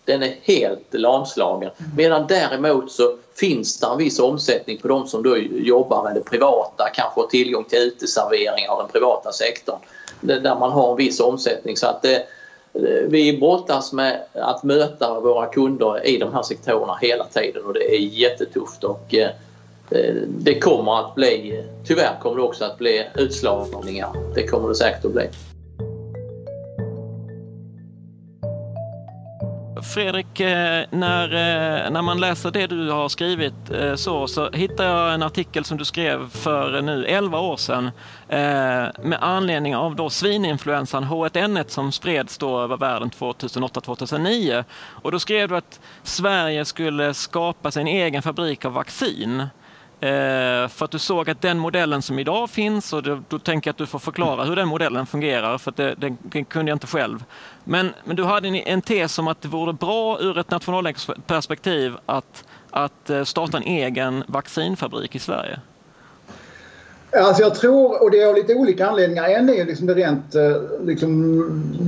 den 0.08 0.22
är 0.22 0.34
helt 0.42 0.94
lamslagen. 0.94 1.70
Medan 1.96 2.26
däremot 2.26 2.92
så 2.92 3.16
finns 3.34 3.80
det 3.80 3.86
en 3.86 3.98
viss 3.98 4.18
omsättning 4.18 4.78
på 4.78 4.88
de 4.88 5.06
som 5.06 5.22
då 5.22 5.36
jobbar 5.50 6.04
med 6.04 6.14
det 6.14 6.20
privata, 6.20 6.88
kanske 6.94 7.20
har 7.20 7.26
tillgång 7.26 7.64
till 7.64 7.78
uteserveringar 7.78 8.70
av 8.70 8.78
den 8.78 8.88
privata 8.88 9.32
sektorn. 9.32 9.78
Där 10.20 10.58
man 10.58 10.72
har 10.72 10.90
en 10.90 10.96
viss 10.96 11.20
omsättning. 11.20 11.76
Så 11.76 11.86
att 11.86 12.02
det, 12.02 12.16
eh, 12.16 12.22
Eh, 12.78 13.08
vi 13.08 13.38
brottas 13.38 13.92
med 13.92 14.22
att 14.32 14.62
möta 14.62 15.20
våra 15.20 15.46
kunder 15.46 16.06
i 16.06 16.18
de 16.18 16.34
här 16.34 16.42
sektorerna 16.42 16.98
hela 17.00 17.24
tiden 17.24 17.64
och 17.64 17.74
det 17.74 17.94
är 17.94 17.98
jättetufft. 17.98 18.84
Och, 18.84 19.14
eh, 19.14 19.30
eh, 19.90 20.14
det 20.28 20.60
kommer 20.60 21.00
att 21.00 21.14
bli, 21.14 21.64
tyvärr 21.86 22.18
kommer 22.22 22.36
det 22.36 22.42
också 22.42 22.64
att 22.64 22.78
bli 22.78 23.06
utslagningar. 23.14 24.08
Det 24.34 24.46
kommer 24.46 24.68
det 24.68 24.74
säkert 24.74 25.04
att 25.04 25.12
bli. 25.12 25.28
Fredrik, 29.94 30.40
eh, 30.40 30.84
när, 30.90 31.24
eh, 31.24 31.90
när 31.90 32.02
man 32.02 32.20
läser 32.20 32.50
det 32.50 32.66
du 32.66 32.90
har 32.90 33.08
skrivit 33.08 33.70
eh, 33.70 33.94
så, 33.94 34.26
så 34.26 34.50
hittar 34.50 34.84
jag 34.84 35.14
en 35.14 35.22
artikel 35.22 35.64
som 35.64 35.78
du 35.78 35.84
skrev 35.84 36.30
för 36.30 36.82
nu 36.82 37.04
11 37.06 37.40
år 37.40 37.56
sedan 37.56 37.90
med 39.02 39.18
anledning 39.20 39.76
av 39.76 39.96
då 39.96 40.10
svininfluensan 40.10 41.04
H1N1 41.04 41.68
som 41.68 41.92
spreds 41.92 42.38
då 42.38 42.60
över 42.60 42.76
världen 42.76 43.10
2008-2009. 43.10 44.64
Och 44.84 45.12
då 45.12 45.18
skrev 45.18 45.48
du 45.48 45.56
att 45.56 45.80
Sverige 46.02 46.64
skulle 46.64 47.14
skapa 47.14 47.70
sin 47.70 47.86
egen 47.86 48.22
fabrik 48.22 48.64
av 48.64 48.72
vaccin. 48.72 49.46
Eh, 50.00 50.68
för 50.68 50.84
att 50.84 50.90
du 50.90 50.98
såg 50.98 51.30
att 51.30 51.40
den 51.40 51.58
modellen 51.58 52.02
som 52.02 52.18
idag 52.18 52.50
finns, 52.50 52.92
och 52.92 53.02
då, 53.02 53.22
då 53.28 53.38
tänker 53.38 53.68
jag 53.68 53.72
att 53.72 53.78
du 53.78 53.86
får 53.86 53.98
förklara 53.98 54.44
hur 54.44 54.56
den 54.56 54.68
modellen 54.68 55.06
fungerar, 55.06 55.58
för 55.58 55.72
det, 55.76 55.94
det, 55.94 56.16
den, 56.22 56.44
kunde 56.44 56.70
jag 56.70 56.76
inte 56.76 56.86
själv. 56.86 57.24
Men, 57.64 57.94
men 58.04 58.16
du 58.16 58.24
hade 58.24 58.48
en, 58.48 58.54
en 58.54 58.82
tes 58.82 59.18
om 59.18 59.28
att 59.28 59.40
det 59.40 59.48
vore 59.48 59.72
bra 59.72 60.20
ur 60.20 60.38
ett 60.38 60.50
nationalekonomiskt 60.50 61.26
perspektiv 61.26 61.96
att, 62.06 62.44
att 62.70 63.10
eh, 63.10 63.24
starta 63.24 63.56
en 63.56 63.62
egen 63.62 64.24
vaccinfabrik 64.26 65.14
i 65.14 65.18
Sverige. 65.18 65.60
Alltså 67.10 67.42
jag 67.42 67.54
tror, 67.54 68.02
och 68.02 68.10
det 68.10 68.20
är 68.20 68.26
av 68.28 68.34
lite 68.34 68.54
olika 68.54 68.86
anledningar. 68.86 69.28
En 69.28 69.48
är 69.48 69.64
liksom 69.64 69.86
det 69.86 69.94
rent 69.94 70.34
eh, 70.34 70.56
liksom, 70.82 71.38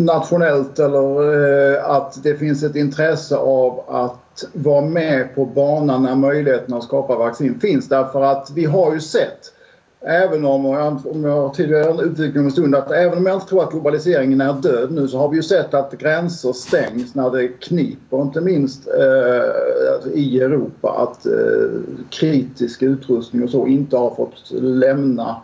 nationellt 0.00 0.78
eller 0.78 1.74
eh, 1.74 1.90
att 1.90 2.22
det 2.22 2.34
finns 2.34 2.62
ett 2.62 2.76
intresse 2.76 3.36
av 3.36 3.80
att 3.88 4.44
vara 4.52 4.80
med 4.80 5.34
på 5.34 5.44
banan 5.44 6.02
när 6.02 6.14
möjligheten 6.14 6.74
att 6.74 6.84
skapa 6.84 7.16
vaccin 7.16 7.60
finns. 7.60 7.88
Därför 7.88 8.22
att 8.22 8.50
vi 8.50 8.64
har 8.64 8.94
ju 8.94 9.00
sett 9.00 9.52
Även 10.02 10.44
om, 10.44 10.66
om 11.04 11.24
jag 11.24 11.54
tidigare 11.54 12.04
uttryckte 12.04 12.38
om 12.38 12.44
en 12.44 12.50
stund, 12.50 12.74
att 12.74 12.90
även 12.90 13.18
om 13.18 13.26
jag 13.26 13.36
inte 13.36 13.46
tror 13.46 13.62
att 13.62 13.70
globaliseringen 13.70 14.40
är 14.40 14.52
död 14.52 14.92
nu 14.92 15.08
så 15.08 15.18
har 15.18 15.28
vi 15.28 15.36
ju 15.36 15.42
sett 15.42 15.74
att 15.74 15.98
gränser 15.98 16.52
stängs 16.52 17.14
när 17.14 17.30
det 17.30 17.48
kniper, 17.48 18.22
inte 18.22 18.40
minst 18.40 18.88
eh, 18.88 20.12
i 20.14 20.40
Europa, 20.40 20.90
att 20.90 21.26
eh, 21.26 21.80
kritisk 22.10 22.82
utrustning 22.82 23.42
och 23.42 23.50
så 23.50 23.66
inte 23.66 23.96
har 23.96 24.14
fått 24.14 24.50
lämna 24.60 25.36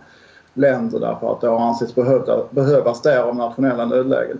länder 0.55 1.01
därför 1.01 1.33
att 1.33 1.41
det 1.41 1.49
har 1.49 1.59
ansetts 1.59 1.95
behövda, 1.95 2.43
behövas 2.51 3.03
där 3.03 3.21
av 3.21 3.37
nationella 3.37 3.85
nödlägen. 3.85 4.39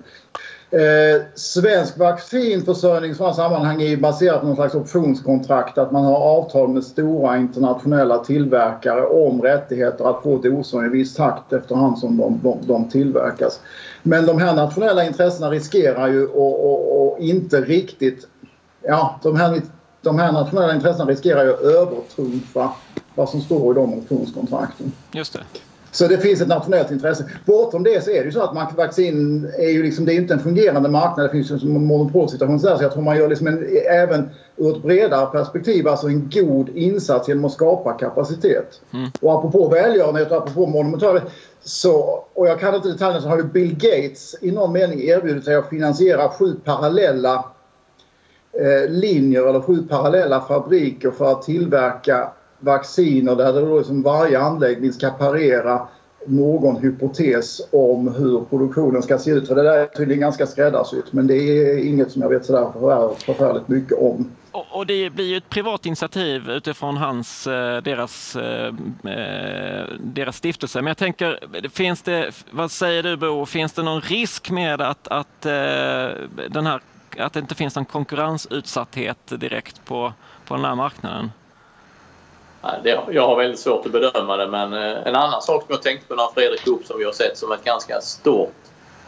Eh, 0.77 1.23
svensk 1.35 1.99
vaccinförsörjning 1.99 3.11
i 3.11 3.15
sådana 3.15 3.35
sammanhang 3.35 3.83
är 3.83 3.97
baserat 3.97 4.41
på 4.41 4.47
någon 4.47 4.57
slags 4.57 4.75
optionskontrakt. 4.75 5.79
Att 5.79 5.93
man 5.93 6.05
har 6.05 6.17
avtal 6.17 6.69
med 6.69 6.85
stora 6.85 7.37
internationella 7.37 8.19
tillverkare 8.19 9.07
om 9.07 9.43
rättigheter 9.43 10.11
att 10.11 10.23
få 10.23 10.39
doser 10.39 10.87
i 10.87 10.89
viss 10.89 11.15
takt 11.15 11.53
efterhand 11.53 11.99
som 11.99 12.17
de, 12.17 12.41
de, 12.43 12.67
de 12.67 12.89
tillverkas. 12.89 13.61
Men 14.03 14.27
de 14.27 14.39
här 14.39 14.55
nationella 14.55 15.05
intressena 15.05 15.51
riskerar 15.51 16.09
ju 16.09 16.25
att 16.25 17.21
inte 17.21 17.61
riktigt... 17.61 18.29
Ja, 18.83 19.21
de 19.23 19.37
här, 19.37 19.63
de 20.03 20.19
här 20.19 20.33
nationella 20.33 20.75
intressena 20.75 21.11
riskerar 21.11 21.45
ju 21.45 21.53
att 21.53 21.61
övertrumfa 21.61 22.73
vad 23.15 23.29
som 23.29 23.41
står 23.41 23.73
i 23.73 23.75
de 23.75 23.95
optionskontrakten. 23.95 24.93
Just 25.13 25.33
det. 25.33 25.41
Så 25.97 26.07
det 26.07 26.19
finns 26.19 26.41
ett 26.41 26.49
nationellt 26.49 26.91
intresse. 26.91 27.25
Bortom 27.45 27.83
det 27.83 28.05
så 28.05 28.11
är 28.11 28.19
det 28.19 28.25
ju 28.25 28.33
så 28.33 28.43
att 28.43 28.77
vaccin 28.77 29.51
är 29.59 29.69
ju 29.69 29.83
liksom, 29.83 30.05
det 30.05 30.13
är 30.13 30.17
inte 30.17 30.35
en 30.35 30.41
fungerande 30.41 30.89
marknad. 30.89 31.27
Det 31.27 31.31
finns 31.31 31.51
ju 31.51 31.55
en 31.55 31.87
monopolsituation 31.87 32.59
där. 32.59 32.77
Så 32.77 32.83
jag 32.83 32.93
tror 32.93 33.03
man 33.03 33.17
gör 33.17 33.29
liksom 33.29 33.47
en, 33.47 33.67
även 33.91 34.31
ur 34.57 34.77
ett 34.77 34.83
bredare 34.83 35.27
perspektiv 35.27 35.89
alltså 35.89 36.07
en 36.07 36.31
god 36.35 36.69
insats 36.69 37.29
genom 37.29 37.45
att 37.45 37.53
skapa 37.53 37.93
kapacitet. 37.93 38.81
Mm. 38.93 39.11
Och 39.21 39.39
apropå 39.39 39.69
välgörenhet 39.69 40.31
och 40.31 40.37
apropå 40.37 40.67
monumentala 40.67 41.21
så, 41.65 42.25
och 42.35 42.49
jag 42.49 42.61
kan 42.61 42.75
inte 42.75 42.89
detaljerna, 42.89 43.23
så 43.23 43.29
har 43.29 43.37
ju 43.37 43.45
Bill 43.45 43.75
Gates 43.75 44.35
i 44.41 44.51
någon 44.51 44.73
mening 44.73 45.01
erbjudit 45.03 45.45
sig 45.45 45.55
att 45.55 45.69
finansiera 45.69 46.29
sju 46.29 46.55
parallella 46.65 47.45
eh, 48.53 48.91
linjer 48.91 49.49
eller 49.49 49.61
sju 49.61 49.83
parallella 49.89 50.41
fabriker 50.41 51.11
för 51.11 51.33
att 51.33 51.43
tillverka 51.43 52.33
vacciner 52.67 53.37
där 53.37 53.53
det 53.53 53.61
då 53.61 53.79
liksom 53.79 54.03
varje 54.03 54.41
anläggning 54.41 54.93
ska 54.93 55.11
parera 55.11 55.89
någon 56.27 56.77
hypotes 56.77 57.61
om 57.73 58.15
hur 58.15 58.41
produktionen 58.51 59.03
ska 59.03 59.19
se 59.19 59.31
ut. 59.31 59.49
För 59.49 59.55
det 59.55 59.63
där 59.63 59.79
är 59.79 59.87
tydligen 59.87 60.21
ganska 60.21 60.47
skräddarsytt 60.47 61.13
men 61.13 61.27
det 61.27 61.35
är 61.35 61.87
inget 61.87 62.13
som 62.13 62.23
jag 62.23 62.29
vet 62.29 62.47
sådär 62.47 62.71
förfärligt 63.25 63.69
mycket 63.69 63.99
om. 63.99 64.31
Och 64.71 64.87
det 64.87 65.11
blir 65.11 65.25
ju 65.25 65.37
ett 65.37 65.49
privat 65.49 65.87
initiativ 65.87 66.51
utifrån 66.51 66.97
hans, 66.97 67.47
eh, 67.47 67.83
deras, 67.83 68.37
eh, 68.37 68.75
eh, 69.05 69.87
deras 70.01 70.37
stiftelse. 70.37 70.83
Men 70.83 70.87
jag 70.87 70.97
tänker, 70.97 71.39
finns 71.69 72.03
det, 72.03 72.31
vad 72.51 72.71
säger 72.71 73.03
du 73.03 73.17
Bo, 73.17 73.47
finns 73.47 73.73
det 73.73 73.83
någon 73.83 74.01
risk 74.01 74.51
med 74.51 74.81
att, 74.81 75.09
att, 75.09 75.41
den 76.51 76.67
här, 76.67 76.81
att 77.19 77.33
det 77.33 77.41
inte 77.41 77.55
finns 77.55 77.77
någon 77.77 77.85
konkurrensutsatthet 77.85 79.19
direkt 79.41 79.85
på, 79.85 80.13
på 80.47 80.55
den 80.55 80.65
här 80.65 80.75
marknaden? 80.75 81.31
Det, 82.83 83.01
jag 83.11 83.27
har 83.27 83.37
väldigt 83.37 83.61
svårt 83.61 83.87
att 83.87 83.93
bedöma 83.93 84.37
det 84.37 84.47
men 84.47 84.73
eh, 84.73 85.07
en 85.07 85.17
annan 85.17 85.43
sak 85.43 85.63
som 85.63 85.73
jag 85.75 85.83
tänkte 85.83 86.07
på 86.07 86.15
när 86.15 86.29
Fredrik 86.35 86.67
upp 86.67 86.87
som 86.87 86.99
vi 86.99 87.05
har 87.05 87.13
sett 87.13 87.39
som 87.39 87.53
ett 87.53 87.65
ganska 87.65 88.01
stort 88.01 88.55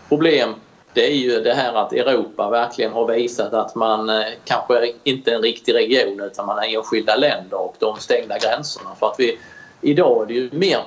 problem 0.08 0.54
det 0.92 1.06
är 1.06 1.14
ju 1.14 1.40
det 1.40 1.54
här 1.54 1.74
att 1.74 1.92
Europa 1.92 2.50
verkligen 2.50 2.92
har 2.92 3.06
visat 3.06 3.52
att 3.52 3.74
man 3.74 4.08
eh, 4.08 4.26
kanske 4.44 4.92
inte 5.02 5.30
är 5.30 5.34
en 5.34 5.42
riktig 5.42 5.74
region 5.74 6.20
utan 6.20 6.46
man 6.46 6.58
är 6.58 6.76
enskilda 6.76 7.16
länder 7.16 7.60
och 7.60 7.74
de 7.78 7.98
stängda 7.98 8.38
gränserna. 8.38 8.90
För 9.00 9.06
att 9.06 9.14
vi, 9.18 9.38
idag 9.80 10.22
är 10.22 10.26
det 10.26 10.34
ju 10.34 10.50
mer 10.52 10.80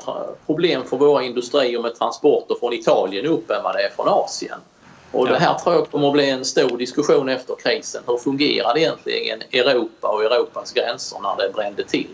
problem 0.46 0.84
för 0.86 0.98
våra 0.98 1.24
industrier 1.24 1.82
med 1.82 1.96
transporter 1.96 2.56
från 2.60 2.74
Italien 2.74 3.26
upp 3.26 3.52
än 3.52 3.64
vad 3.64 3.76
det 3.76 3.82
är 3.82 3.90
från 3.90 4.08
Asien. 4.08 4.60
Och 5.12 5.28
det 5.28 5.40
här 5.40 5.54
tror 5.54 5.76
jag 5.76 5.92
kommer 5.92 6.08
att 6.08 6.14
bli 6.14 6.30
en 6.30 6.46
stor 6.46 6.78
diskussion 6.78 7.30
efter 7.30 7.56
krisen. 7.56 8.04
Hur 8.08 8.18
fungerar 8.18 8.74
det 8.74 8.80
egentligen 8.80 9.42
Europa 9.52 10.08
och 10.08 10.24
Europas 10.24 10.74
gränser 10.74 11.18
när 11.24 11.36
det 11.38 11.54
brände 11.54 11.84
till? 11.84 12.08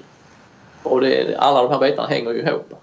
Och 0.84 1.02
det, 1.02 1.38
alla 1.38 1.64
de 1.64 1.72
här 1.72 1.80
bitarna 1.80 2.08
hänger 2.08 2.32
ju 2.32 2.42
ihop. 2.42 2.74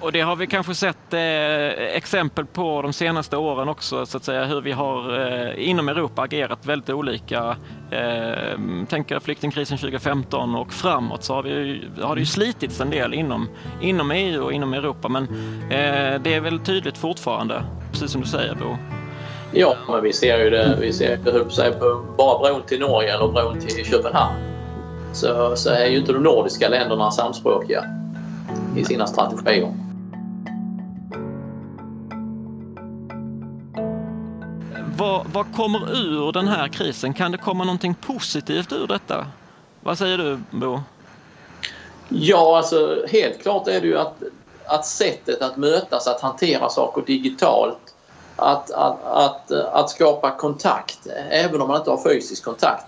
Och 0.00 0.12
det 0.12 0.20
har 0.20 0.36
vi 0.36 0.46
kanske 0.46 0.74
sett 0.74 1.12
eh, 1.12 1.96
exempel 1.96 2.46
på 2.46 2.82
de 2.82 2.92
senaste 2.92 3.36
åren 3.36 3.68
också, 3.68 4.06
så 4.06 4.16
att 4.16 4.24
säga, 4.24 4.44
hur 4.44 4.60
vi 4.60 4.72
har 4.72 5.20
eh, 5.20 5.68
inom 5.68 5.88
Europa 5.88 6.22
agerat 6.22 6.66
väldigt 6.66 6.90
olika. 6.90 7.56
Eh, 7.90 8.58
tänker 8.88 9.20
flyktingkrisen 9.20 9.78
2015 9.78 10.54
och 10.54 10.72
framåt 10.72 11.24
så 11.24 11.34
har, 11.34 11.42
vi, 11.42 11.82
har 12.00 12.14
det 12.14 12.20
ju 12.20 12.26
slitits 12.26 12.80
en 12.80 12.90
del 12.90 13.14
inom, 13.14 13.48
inom 13.80 14.10
EU 14.10 14.44
och 14.44 14.52
inom 14.52 14.74
Europa, 14.74 15.08
men 15.08 15.22
eh, 15.70 16.20
det 16.20 16.34
är 16.34 16.40
väl 16.40 16.58
tydligt 16.58 16.98
fortfarande, 16.98 17.62
precis 17.92 18.10
som 18.10 18.20
du 18.20 18.26
säger 18.26 18.54
Bo. 18.54 18.76
Ja, 19.52 19.76
men 19.88 20.02
vi 20.02 20.12
ser 20.12 20.38
ju 20.38 20.50
det, 20.50 20.76
vi 20.80 20.92
ser 20.92 21.16
det 21.24 21.72
på 21.72 22.04
bara 22.16 22.38
bron 22.38 22.62
till 22.62 22.80
Norge 22.80 23.14
eller 23.14 23.28
bron 23.28 23.60
till 23.60 23.84
Köpenhamn 23.84 24.47
så, 25.12 25.56
så 25.56 25.70
är 25.70 25.86
ju 25.86 25.98
inte 25.98 26.12
de 26.12 26.22
nordiska 26.22 26.68
länderna 26.68 27.10
samspråkiga 27.10 27.84
i 28.76 28.84
sina 28.84 29.06
strategier. 29.06 29.74
Vad, 34.96 35.26
vad 35.32 35.54
kommer 35.56 35.96
ur 35.96 36.32
den 36.32 36.48
här 36.48 36.68
krisen? 36.68 37.14
Kan 37.14 37.32
det 37.32 37.38
komma 37.38 37.64
någonting 37.64 37.94
positivt 37.94 38.72
ur 38.72 38.86
detta? 38.86 39.26
Vad 39.80 39.98
säger 39.98 40.18
du 40.18 40.38
Bo? 40.50 40.80
Ja, 42.08 42.56
alltså 42.56 43.06
helt 43.08 43.42
klart 43.42 43.68
är 43.68 43.80
det 43.80 43.86
ju 43.86 43.98
att, 43.98 44.22
att 44.66 44.86
sättet 44.86 45.42
att 45.42 45.56
mötas, 45.56 46.06
att 46.06 46.20
hantera 46.20 46.68
saker 46.68 47.02
digitalt, 47.06 47.94
att, 48.36 48.70
att, 48.70 49.04
att, 49.04 49.50
att 49.50 49.90
skapa 49.90 50.36
kontakt, 50.36 50.98
även 51.30 51.60
om 51.60 51.68
man 51.68 51.76
inte 51.76 51.90
har 51.90 52.02
fysisk 52.12 52.44
kontakt, 52.44 52.86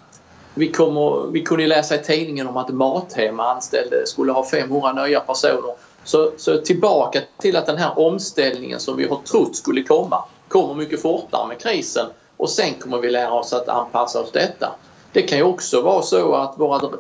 vi, 0.61 0.73
kommer, 0.73 1.27
vi 1.33 1.43
kunde 1.43 1.67
läsa 1.67 1.95
i 1.95 1.99
tidningen 1.99 2.47
om 2.47 2.57
att 2.57 2.69
Mathem 2.69 3.41
anställde 3.41 4.07
skulle 4.07 4.33
ha 4.33 4.47
500 4.47 4.93
nya 4.93 5.21
personer. 5.21 5.75
Så, 6.05 6.33
så 6.37 6.59
tillbaka 6.59 7.21
till 7.39 7.57
att 7.57 7.67
den 7.67 7.77
här 7.77 7.99
omställningen 7.99 8.81
som 8.81 8.97
vi 8.97 9.09
har 9.09 9.17
trott 9.17 9.57
skulle 9.57 9.83
komma 9.83 10.25
kommer 10.49 10.75
mycket 10.75 11.03
fortare 11.03 11.49
med 11.49 11.61
krisen 11.61 12.07
och 12.37 12.51
sen 12.51 12.75
kommer 12.75 12.99
vi 12.99 13.11
lära 13.11 13.33
oss 13.33 13.53
att 13.53 13.69
anpassa 13.69 14.21
oss 14.21 14.33
detta. 14.33 14.73
Det 15.13 15.23
kan 15.23 15.39
ju 15.39 15.45
också 15.45 15.83
vara 15.83 16.03
så 16.03 16.35
att 16.35 16.55
våra, 16.59 16.91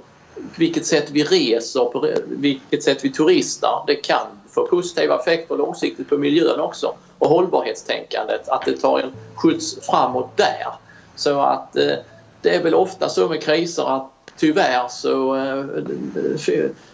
vilket 0.56 0.86
sätt 0.86 1.10
vi 1.10 1.24
reser, 1.24 1.84
på 1.84 2.08
vilket 2.26 2.82
sätt 2.82 3.04
vi 3.04 3.10
turistar, 3.10 3.84
det 3.86 3.94
kan 3.94 4.26
få 4.50 4.66
positiva 4.66 5.20
effekter 5.20 5.56
långsiktigt 5.56 6.08
på 6.08 6.18
miljön 6.18 6.60
också 6.60 6.94
och 7.18 7.28
hållbarhetstänkandet, 7.28 8.48
att 8.48 8.64
det 8.64 8.76
tar 8.76 8.98
en 8.98 9.12
skjuts 9.34 9.86
framåt 9.86 10.36
där. 10.36 10.66
Så 11.16 11.40
att 11.40 11.76
eh, 11.76 11.94
det 12.42 12.56
är 12.56 12.62
väl 12.62 12.74
ofta 12.74 13.08
så 13.08 13.28
med 13.28 13.42
kriser 13.42 13.96
att 13.96 14.10
tyvärr 14.36 14.88
så, 14.88 15.36
eh, 15.36 15.64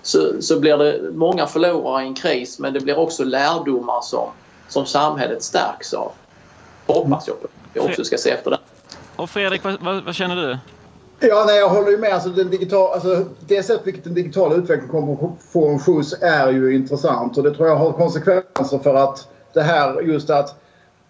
så, 0.02 0.32
så 0.42 0.60
blir 0.60 0.76
det 0.76 1.10
många 1.12 1.46
förlorare 1.46 2.04
i 2.04 2.06
en 2.06 2.14
kris 2.14 2.58
men 2.58 2.72
det 2.72 2.80
blir 2.80 2.98
också 2.98 3.24
lärdomar 3.24 4.00
som, 4.02 4.28
som 4.68 4.86
samhället 4.86 5.42
stärks 5.42 5.94
av. 5.94 6.12
Hoppas 6.86 7.28
jag 7.28 7.42
på. 7.42 7.48
Jag 7.72 7.84
också 7.84 8.04
ska 8.04 8.16
se 8.16 8.30
efter 8.30 8.50
det. 8.50 8.58
Och 9.16 9.30
Fredrik, 9.30 9.64
vad, 9.64 9.76
vad, 9.80 10.04
vad 10.04 10.14
känner 10.14 10.36
du? 10.36 10.58
Ja, 11.20 11.44
nej, 11.46 11.58
jag 11.58 11.68
håller 11.68 11.90
ju 11.90 11.98
med. 11.98 12.12
Alltså, 12.12 12.28
den 12.28 12.50
digital, 12.50 12.92
alltså, 12.92 13.24
det 13.46 13.62
sätt 13.62 13.80
vilket 13.84 14.04
den 14.04 14.14
digitala 14.14 14.54
utvecklingen 14.54 14.88
kommer 14.88 15.12
att 15.12 15.52
få 15.52 15.68
en 15.68 15.78
skjuts 15.78 16.14
är 16.22 16.50
ju 16.50 16.74
intressant 16.74 17.38
och 17.38 17.42
det 17.44 17.54
tror 17.54 17.68
jag 17.68 17.76
har 17.76 17.92
konsekvenser 17.92 18.78
för 18.78 18.94
att 18.94 19.28
det 19.52 19.62
här 19.62 20.00
just 20.00 20.30
att 20.30 20.60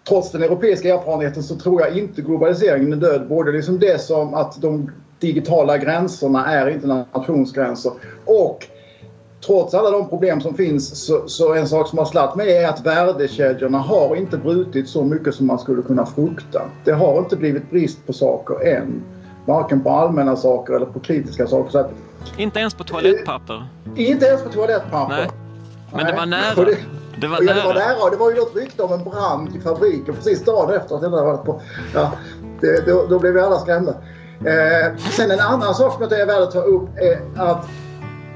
trots 0.07 0.31
den 0.31 0.43
europeiska 0.43 0.95
erfarenheten 0.95 1.43
så 1.43 1.55
tror 1.55 1.81
jag 1.81 1.97
inte 1.97 2.21
globaliseringen 2.21 2.93
är 2.93 2.97
död. 2.97 3.27
Både 3.27 3.51
liksom 3.51 3.79
det 3.79 4.01
som 4.01 4.33
att 4.33 4.61
de 4.61 4.91
digitala 5.19 5.77
gränserna 5.77 6.45
är 6.45 6.69
inte 6.69 6.87
nationsgränser 6.87 7.91
och 8.25 8.67
trots 9.45 9.73
alla 9.73 9.91
de 9.91 10.09
problem 10.09 10.41
som 10.41 10.53
finns 10.53 11.05
så, 11.05 11.27
så 11.27 11.53
en 11.53 11.67
sak 11.67 11.87
som 11.87 11.97
har 11.97 12.05
slatt 12.05 12.35
mig 12.35 12.57
är 12.57 12.69
att 12.69 12.85
värdekedjorna 12.85 13.77
har 13.77 14.15
inte 14.15 14.37
brutit 14.37 14.89
så 14.89 15.03
mycket 15.03 15.35
som 15.35 15.47
man 15.47 15.59
skulle 15.59 15.81
kunna 15.81 16.05
frukta. 16.05 16.61
Det 16.83 16.91
har 16.91 17.19
inte 17.19 17.35
blivit 17.35 17.69
brist 17.69 18.07
på 18.07 18.13
saker 18.13 18.67
än. 18.67 19.03
Varken 19.45 19.83
på 19.83 19.89
allmänna 19.89 20.35
saker 20.35 20.73
eller 20.73 20.85
på 20.85 20.99
kritiska 20.99 21.47
saker. 21.47 21.71
Så 21.71 21.79
att, 21.79 21.91
inte 22.37 22.59
ens 22.59 22.73
på 22.73 22.83
toalettpapper? 22.83 23.67
Inte 23.95 24.25
ens 24.25 24.43
på 24.43 24.49
toalettpapper. 24.49 25.17
Nej. 25.17 25.27
Men 25.93 26.05
det 26.05 26.13
var 26.13 26.25
nära. 26.25 26.75
Det, 27.21 27.27
var, 27.27 27.39
det 27.39 27.63
var 27.65 27.73
nära. 27.73 28.09
Det 28.11 28.17
var 28.17 28.31
ju 28.31 28.35
något 28.35 28.55
rykte 28.55 28.83
om 28.83 28.93
en 28.93 29.03
brand 29.03 29.55
i 29.55 29.59
fabriken 29.59 30.15
precis 30.15 30.45
dagen 30.45 30.75
efter 30.75 30.95
att 30.95 31.01
det 31.01 31.09
hade 31.09 31.23
varit 31.23 31.45
på. 31.45 31.61
Ja, 31.93 32.11
det, 32.61 32.85
då, 32.85 33.05
då 33.09 33.19
blev 33.19 33.33
vi 33.33 33.39
alla 33.39 33.59
skrämda. 33.59 33.91
Eh, 34.45 34.97
sen 34.97 35.31
en 35.31 35.39
annan 35.39 35.75
sak 35.75 35.93
som 35.93 36.01
jag 36.01 36.09
tycker 36.09 36.21
är 36.21 36.27
värd 36.27 36.41
att 36.41 36.51
ta 36.51 36.61
upp 36.61 36.89
är 36.95 37.19
att 37.35 37.65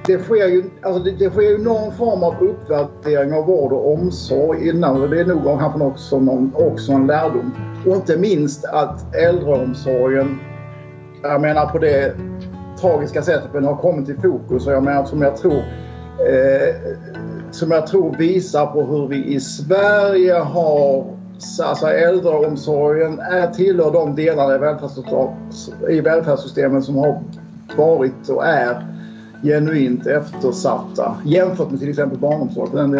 det 0.06 0.20
sker, 0.20 0.48
ju, 0.48 0.63
alltså 0.82 1.04
det, 1.04 1.12
det, 1.12 1.30
sker 1.30 1.41
ju 1.41 1.58
någon 1.58 1.91
form 1.91 2.24
av 2.24 2.36
uppvärdering 2.44 3.34
av 3.34 3.46
vård 3.46 3.72
och 3.72 3.94
omsorg 3.94 4.70
innan. 4.70 5.02
Och 5.02 5.10
det 5.10 5.20
är 5.20 5.26
nog 5.26 5.60
kanske 5.60 5.84
också, 5.84 6.20
någon, 6.20 6.52
också 6.56 6.91
en 6.91 7.08
lärdom. 7.08 7.52
Och 7.86 7.96
inte 7.96 8.17
minst 8.17 8.65
att 8.65 9.15
äldreomsorgen, 9.15 10.39
jag 11.24 11.41
menar 11.41 11.65
på 11.65 11.78
det 11.78 12.15
tragiska 12.82 13.22
sättet, 13.22 13.63
har 13.63 13.76
kommit 13.76 14.10
i 14.10 14.13
fokus. 14.13 14.67
Och 14.67 14.74
jag 14.74 14.84
menar 14.84 15.06
som 15.06 15.22
jag 15.22 15.38
tror 15.38 15.63
eh, 16.30 16.76
som 17.52 17.72
jag 17.72 17.88
tror 17.88 18.18
visar 18.18 18.66
på 18.66 18.84
hur 18.84 19.08
vi 19.08 19.26
i 19.26 19.40
Sverige 19.40 20.34
har 20.34 21.06
alltså 21.64 21.88
äldreomsorgen 21.88 23.20
är, 23.20 23.48
tillhör 23.48 23.92
de 23.92 24.16
delarna 24.16 24.80
i, 25.90 25.94
i 25.94 26.02
välfärdssystemen 26.02 26.84
som 26.84 26.96
har 26.96 27.24
varit 27.78 28.30
och 28.30 28.46
är 28.46 28.86
genuint 29.44 30.08
eftersatta 30.08 31.18
jämfört 31.26 31.72
med 31.72 31.80
till 31.80 31.90
exempel 31.90 32.20
barnomsorg. 32.20 32.98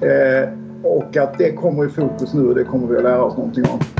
Eh, 0.00 0.48
och 0.82 1.16
att 1.16 1.38
det 1.38 1.52
kommer 1.52 1.86
i 1.86 1.88
fokus 1.88 2.34
nu 2.34 2.48
och 2.48 2.54
det 2.54 2.64
kommer 2.64 2.86
vi 2.86 2.96
att 2.96 3.02
lära 3.02 3.22
oss 3.22 3.36
någonting 3.36 3.64
om. 3.64 3.99